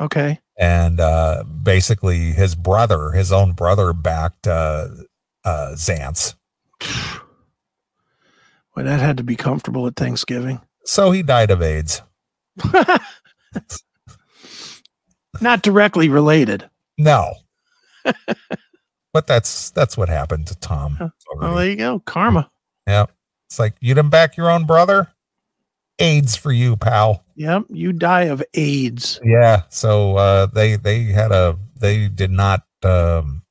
Okay. 0.00 0.38
and 0.56 1.00
uh, 1.00 1.42
basically 1.42 2.30
his 2.30 2.54
brother, 2.54 3.10
his 3.10 3.32
own 3.32 3.52
brother, 3.52 3.92
backed 3.92 4.46
uh, 4.46 4.86
uh, 5.44 5.72
Zaentz. 5.74 6.34
Well, 8.76 8.84
that 8.84 9.00
had 9.00 9.16
to 9.16 9.24
be 9.24 9.36
comfortable 9.36 9.86
at 9.88 9.96
Thanksgiving. 9.96 10.60
So 10.84 11.10
he 11.10 11.22
died 11.24 11.50
of 11.50 11.62
AIDS. 11.62 12.02
Not 15.40 15.62
directly 15.62 16.08
related. 16.08 16.68
No, 16.96 17.34
but 19.12 19.26
that's 19.26 19.70
that's 19.70 19.96
what 19.96 20.08
happened 20.08 20.46
to 20.48 20.54
Tom. 20.56 20.96
Fogerty. 20.96 21.54
there 21.56 21.70
you 21.70 21.76
go. 21.76 21.98
Karma. 22.00 22.50
yeah, 22.86 23.06
it's 23.46 23.58
like 23.58 23.74
you 23.80 23.94
didn't 23.94 24.10
back 24.10 24.36
your 24.36 24.50
own 24.50 24.64
brother. 24.64 25.08
AIDS 25.98 26.36
for 26.36 26.52
you, 26.52 26.76
pal. 26.76 27.24
Yep. 27.36 27.64
You 27.68 27.92
die 27.92 28.24
of 28.24 28.42
AIDS. 28.54 29.20
Yeah. 29.24 29.62
So 29.68 30.16
uh, 30.16 30.46
they 30.46 30.76
they 30.76 31.04
had 31.04 31.32
a 31.32 31.56
they 31.78 32.08
did 32.08 32.30
not 32.30 32.62
um, 32.82 33.42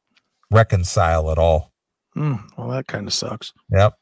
reconcile 0.51 1.31
at 1.31 1.37
all. 1.37 1.71
Hmm, 2.13 2.35
well, 2.57 2.69
that 2.69 2.87
kind 2.87 3.07
of 3.07 3.13
sucks. 3.13 3.53
Yep. 3.71 3.95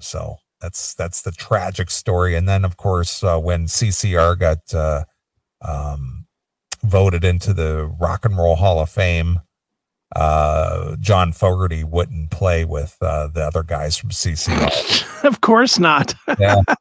So 0.00 0.36
that's 0.62 0.94
that's 0.94 1.22
the 1.22 1.32
tragic 1.32 1.90
story. 1.90 2.36
And 2.36 2.48
then 2.48 2.64
of 2.64 2.76
course 2.76 3.22
uh, 3.22 3.38
when 3.38 3.66
CCR 3.66 4.38
got 4.38 4.72
uh, 4.72 5.04
um, 5.60 6.26
voted 6.82 7.24
into 7.24 7.52
the 7.52 7.92
Rock 8.00 8.24
and 8.24 8.36
Roll 8.36 8.54
Hall 8.54 8.80
of 8.80 8.88
Fame, 8.88 9.40
uh, 10.14 10.96
John 11.00 11.32
Fogerty 11.32 11.84
wouldn't 11.84 12.30
play 12.30 12.64
with 12.64 12.96
uh, 13.00 13.26
the 13.26 13.42
other 13.42 13.62
guys 13.62 13.96
from 13.96 14.10
CCR. 14.10 15.24
of 15.24 15.40
course 15.40 15.78
not. 15.78 16.14
yeah. 16.38 16.62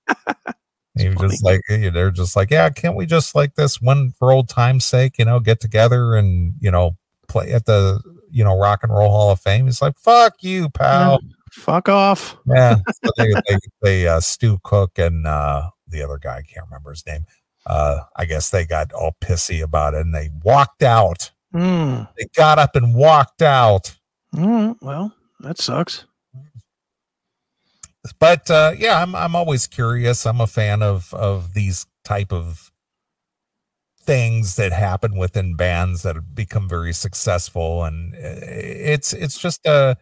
He 0.97 1.07
was 1.07 1.31
just 1.31 1.43
like 1.43 1.61
they're 1.69 2.11
just 2.11 2.35
like, 2.35 2.51
yeah, 2.51 2.69
can't 2.69 2.97
we 2.97 3.05
just 3.05 3.33
like 3.33 3.55
this 3.55 3.81
one 3.81 4.11
for 4.19 4.29
old 4.29 4.49
time's 4.49 4.83
sake, 4.83 5.17
you 5.17 5.23
know, 5.23 5.39
get 5.39 5.61
together 5.61 6.15
and 6.15 6.53
you 6.59 6.69
know 6.69 6.97
play 7.29 7.53
at 7.53 7.65
the 7.65 8.01
you 8.29 8.43
know 8.43 8.57
Rock 8.59 8.83
and 8.83 8.93
Roll 8.93 9.09
Hall 9.09 9.31
of 9.31 9.39
Fame? 9.39 9.65
He's 9.65 9.81
like, 9.81 9.97
fuck 9.97 10.43
you, 10.43 10.69
pal. 10.69 11.19
Yeah, 11.23 11.29
fuck 11.51 11.89
off. 11.89 12.37
Yeah. 12.45 12.75
So 13.03 13.11
they 13.17 13.33
they, 13.33 13.57
they 13.81 14.07
uh, 14.07 14.19
Stu 14.19 14.59
Cook 14.63 14.97
and 14.97 15.25
uh, 15.25 15.69
the 15.87 16.03
other 16.03 16.17
guy, 16.17 16.37
I 16.37 16.41
can't 16.41 16.65
remember 16.65 16.91
his 16.91 17.05
name. 17.05 17.25
Uh, 17.65 18.01
I 18.15 18.25
guess 18.25 18.49
they 18.49 18.65
got 18.65 18.91
all 18.93 19.15
pissy 19.21 19.61
about 19.61 19.93
it 19.93 20.01
and 20.01 20.13
they 20.13 20.29
walked 20.43 20.83
out. 20.83 21.31
Mm. 21.53 22.07
They 22.17 22.25
got 22.35 22.59
up 22.59 22.75
and 22.75 22.95
walked 22.95 23.41
out. 23.41 23.97
Mm, 24.35 24.77
well, 24.81 25.13
that 25.41 25.59
sucks. 25.59 26.05
But 28.19 28.49
uh, 28.49 28.73
yeah, 28.77 29.01
I'm 29.01 29.15
I'm 29.15 29.35
always 29.35 29.67
curious. 29.67 30.25
I'm 30.25 30.41
a 30.41 30.47
fan 30.47 30.81
of 30.81 31.13
of 31.13 31.53
these 31.53 31.85
type 32.03 32.33
of 32.33 32.71
things 34.03 34.55
that 34.55 34.71
happen 34.71 35.15
within 35.17 35.55
bands 35.55 36.01
that 36.01 36.15
have 36.15 36.33
become 36.33 36.67
very 36.67 36.93
successful, 36.93 37.83
and 37.83 38.15
uh, 38.15 38.17
it's 38.41 39.13
it's 39.13 39.37
just 39.37 39.65
a 39.67 39.97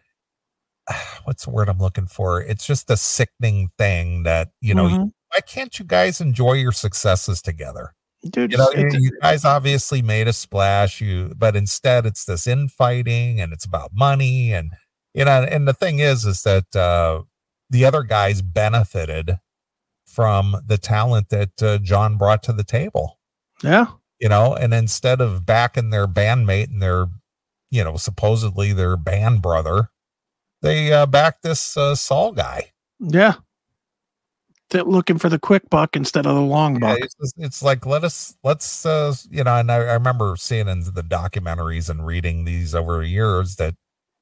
what's 1.24 1.44
the 1.44 1.50
word 1.50 1.68
I'm 1.68 1.78
looking 1.78 2.06
for? 2.06 2.40
It's 2.40 2.66
just 2.66 2.90
a 2.90 2.96
sickening 2.96 3.70
thing 3.78 4.24
that 4.24 4.50
you 4.60 4.74
know. 4.74 4.88
Mhm. 4.88 5.12
Why 5.32 5.40
can't 5.40 5.78
you 5.78 5.84
guys 5.84 6.20
enjoy 6.20 6.54
your 6.54 6.72
successes 6.72 7.40
together? 7.40 7.94
Dude, 8.28 8.52
you 8.52 8.58
know 8.58 8.70
you, 8.76 8.90
you 8.92 9.18
guys 9.22 9.46
obviously 9.46 10.02
made 10.02 10.28
a 10.28 10.34
splash 10.34 11.00
you 11.00 11.32
but 11.38 11.56
instead 11.56 12.04
it's 12.04 12.26
this 12.26 12.46
infighting 12.46 13.40
and 13.40 13.50
it's 13.50 13.64
about 13.64 13.92
money 13.94 14.52
and 14.52 14.72
you 15.14 15.24
know 15.24 15.42
and 15.42 15.66
the 15.66 15.72
thing 15.72 16.00
is 16.00 16.26
is 16.26 16.42
that 16.42 16.76
uh 16.76 17.22
the 17.70 17.86
other 17.86 18.02
guys 18.02 18.42
benefited 18.42 19.38
from 20.04 20.54
the 20.66 20.76
talent 20.76 21.30
that 21.30 21.62
uh, 21.62 21.78
john 21.78 22.18
brought 22.18 22.42
to 22.42 22.52
the 22.52 22.62
table 22.62 23.18
yeah. 23.62 23.86
you 24.18 24.28
know 24.28 24.54
and 24.54 24.74
instead 24.74 25.22
of 25.22 25.46
backing 25.46 25.88
their 25.88 26.06
bandmate 26.06 26.68
and 26.68 26.82
their 26.82 27.06
you 27.70 27.82
know 27.82 27.96
supposedly 27.96 28.74
their 28.74 28.98
band 28.98 29.40
brother 29.40 29.88
they 30.62 30.92
uh 30.92 31.06
backed 31.06 31.42
this 31.42 31.76
uh 31.76 31.94
saul 31.94 32.32
guy 32.32 32.70
Yeah. 32.98 33.34
They're 34.70 34.84
looking 34.84 35.18
for 35.18 35.28
the 35.28 35.38
quick 35.38 35.68
buck 35.68 35.96
instead 35.96 36.26
of 36.26 36.34
the 36.36 36.40
long 36.42 36.74
Yeah, 36.74 36.94
buck. 36.94 36.98
it's, 37.00 37.32
it's 37.36 37.62
like 37.62 37.86
let 37.86 38.04
us 38.04 38.36
let's 38.44 38.86
uh 38.86 39.12
you 39.30 39.42
know 39.44 39.56
and 39.56 39.70
I, 39.72 39.76
I 39.76 39.94
remember 39.94 40.36
seeing 40.38 40.68
in 40.68 40.80
the 40.80 41.02
documentaries 41.02 41.90
and 41.90 42.06
reading 42.06 42.44
these 42.44 42.74
over 42.74 43.02
years 43.02 43.56
that 43.56 43.74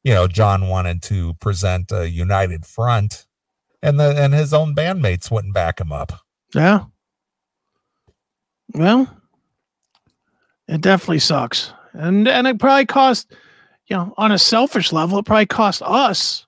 you 0.05 0.15
know 0.15 0.27
john 0.27 0.69
wanted 0.69 1.03
to 1.05 1.35
present 1.35 1.93
a 1.93 2.09
united 2.09 2.65
front 2.65 3.27
and 3.83 4.01
the 4.01 4.17
and 4.17 4.33
his 4.33 4.55
own 4.55 4.75
bandmates 4.75 5.31
wouldn't 5.31 5.55
back 5.55 5.81
him 5.81 5.93
up 5.93 6.13
Yeah. 6.55 6.85
Well, 8.75 9.09
it 10.69 10.81
definitely 10.83 11.19
sucks. 11.21 11.73
And 11.95 12.29
and 12.29 12.47
it 12.47 12.59
probably 12.59 12.85
cost, 12.87 13.33
you 13.89 13.97
know, 13.97 14.15
on 14.17 14.33
a 14.33 14.39
selfish 14.39 14.93
level, 14.93 15.19
it 15.19 15.25
probably 15.27 15.47
cost 15.47 15.83
us 15.83 16.47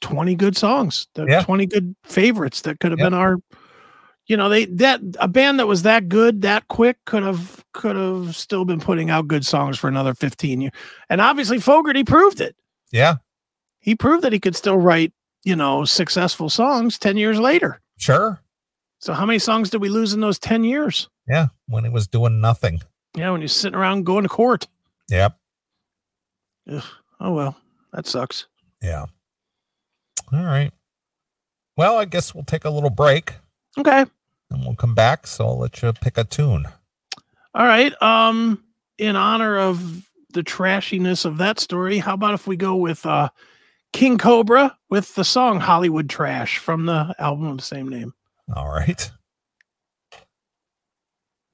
20 0.00 0.34
good 0.34 0.56
songs, 0.56 1.06
the 1.14 1.24
Yeah. 1.26 1.42
20 1.42 1.66
good 1.66 1.94
favorites 2.04 2.62
that 2.62 2.80
could 2.80 2.90
have 2.92 2.98
Yep. 2.98 3.06
been 3.06 3.14
our 3.14 3.36
you 4.26 4.38
know, 4.38 4.48
they 4.48 4.64
that 4.64 5.02
a 5.20 5.28
band 5.28 5.58
that 5.60 5.66
was 5.66 5.82
that 5.82 6.08
good 6.08 6.40
that 6.42 6.66
quick 6.68 6.96
could 7.04 7.22
have 7.22 7.62
could 7.74 7.94
have 7.94 8.34
still 8.34 8.64
been 8.64 8.80
putting 8.80 9.10
out 9.10 9.28
good 9.28 9.44
songs 9.44 9.78
for 9.78 9.86
another 9.86 10.14
15 10.14 10.62
years. 10.62 10.72
And 11.10 11.20
obviously 11.20 11.58
Fogerty 11.60 12.04
proved 12.04 12.40
it. 12.40 12.56
yeah 12.90 13.16
He 13.80 13.94
proved 13.94 14.24
that 14.24 14.32
he 14.32 14.40
could 14.40 14.56
still 14.56 14.78
write, 14.78 15.12
you 15.44 15.54
know, 15.54 15.84
successful 15.84 16.48
songs 16.48 16.98
10 16.98 17.18
years 17.18 17.38
later. 17.38 17.82
sure 17.98 18.40
So 18.98 19.12
how 19.12 19.26
many 19.26 19.38
songs 19.38 19.68
did 19.68 19.82
we 19.82 19.90
lose 19.90 20.14
in 20.14 20.20
those 20.20 20.38
10 20.38 20.64
years? 20.64 21.08
yeah 21.28 21.48
when 21.68 21.84
he 21.84 21.90
was 21.90 22.06
doing 22.06 22.40
nothing 22.40 22.80
Yeah, 23.14 23.30
when 23.30 23.42
you're 23.42 23.48
sitting 23.48 23.78
around 23.78 24.04
going 24.04 24.22
to 24.22 24.28
court. 24.30 24.66
yep 25.10 25.36
Ugh. 26.70 26.82
Oh 27.20 27.32
well, 27.32 27.56
that 27.92 28.06
sucks. 28.06 28.46
yeah 28.82 29.06
all 30.32 30.42
right 30.44 30.72
well 31.76 31.98
i 31.98 32.04
guess 32.06 32.34
we'll 32.34 32.44
take 32.44 32.64
a 32.64 32.70
little 32.70 32.88
break 32.90 33.34
Okay. 33.78 34.04
and 34.50 34.64
we'll 34.64 34.74
come 34.74 34.94
back 34.94 35.26
so 35.26 35.46
i'll 35.46 35.58
let 35.58 35.82
you 35.82 35.92
pick 35.92 36.16
a 36.16 36.24
tune 36.24 36.66
All 37.54 37.66
right. 37.66 37.92
Um, 38.02 38.64
in 38.98 39.16
honor 39.16 39.58
of 39.58 40.08
the 40.32 40.42
trashiness 40.42 41.24
of 41.24 41.38
that 41.38 41.60
story, 41.60 41.98
how 41.98 42.14
about 42.14 42.34
if 42.34 42.46
we 42.46 42.56
go 42.56 42.74
with 42.76 43.04
uh 43.06 43.28
King 43.92 44.18
Cobra 44.18 44.76
with 44.90 45.14
the 45.14 45.24
song 45.24 45.60
Hollywood 45.60 46.08
Trash 46.08 46.58
from 46.58 46.86
the 46.86 47.14
album 47.18 47.46
of 47.46 47.56
the 47.58 47.62
same 47.62 47.88
name. 47.88 48.12
all 48.56 48.68
right 48.68 49.10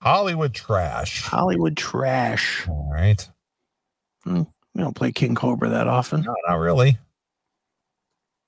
hollywood 0.03 0.55
trash 0.55 1.23
Hollywood 1.23 1.77
Trash. 1.77 2.67
all 2.69 2.89
right 2.93 3.29
We 4.75 4.83
don't 4.83 4.95
play 4.97 5.13
King 5.13 5.35
Cobra 5.35 5.69
that 5.71 5.89
often. 5.89 6.23
No, 6.23 6.35
not 6.49 6.57
really. 6.57 6.99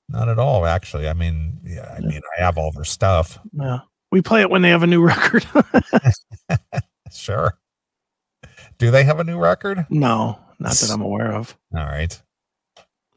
Not 0.09 0.29
at 0.29 0.39
all, 0.39 0.67
actually. 0.67 1.09
I 1.09 1.15
mean, 1.15 1.59
yeah, 1.65 1.95
I 1.97 2.01
mean, 2.01 2.21
I 2.39 2.43
have 2.43 2.59
all 2.59 2.71
their 2.73 2.85
stuff. 2.85 3.39
Yeah. 3.53 3.81
We 4.11 4.21
play 4.21 4.43
it 4.43 4.51
when 4.51 4.63
they 4.63 4.69
have 4.71 4.83
a 4.83 4.87
new 4.87 5.03
record. 5.07 5.47
Sure. 7.15 7.59
Do 8.79 8.91
they 8.91 9.05
have 9.05 9.21
a 9.21 9.25
new 9.25 9.39
record? 9.39 9.87
no, 9.91 10.39
not 10.59 10.73
that 10.73 10.91
I'm 10.91 11.03
aware 11.03 11.33
of. 11.33 11.57
All 11.77 11.85
right. 11.85 12.21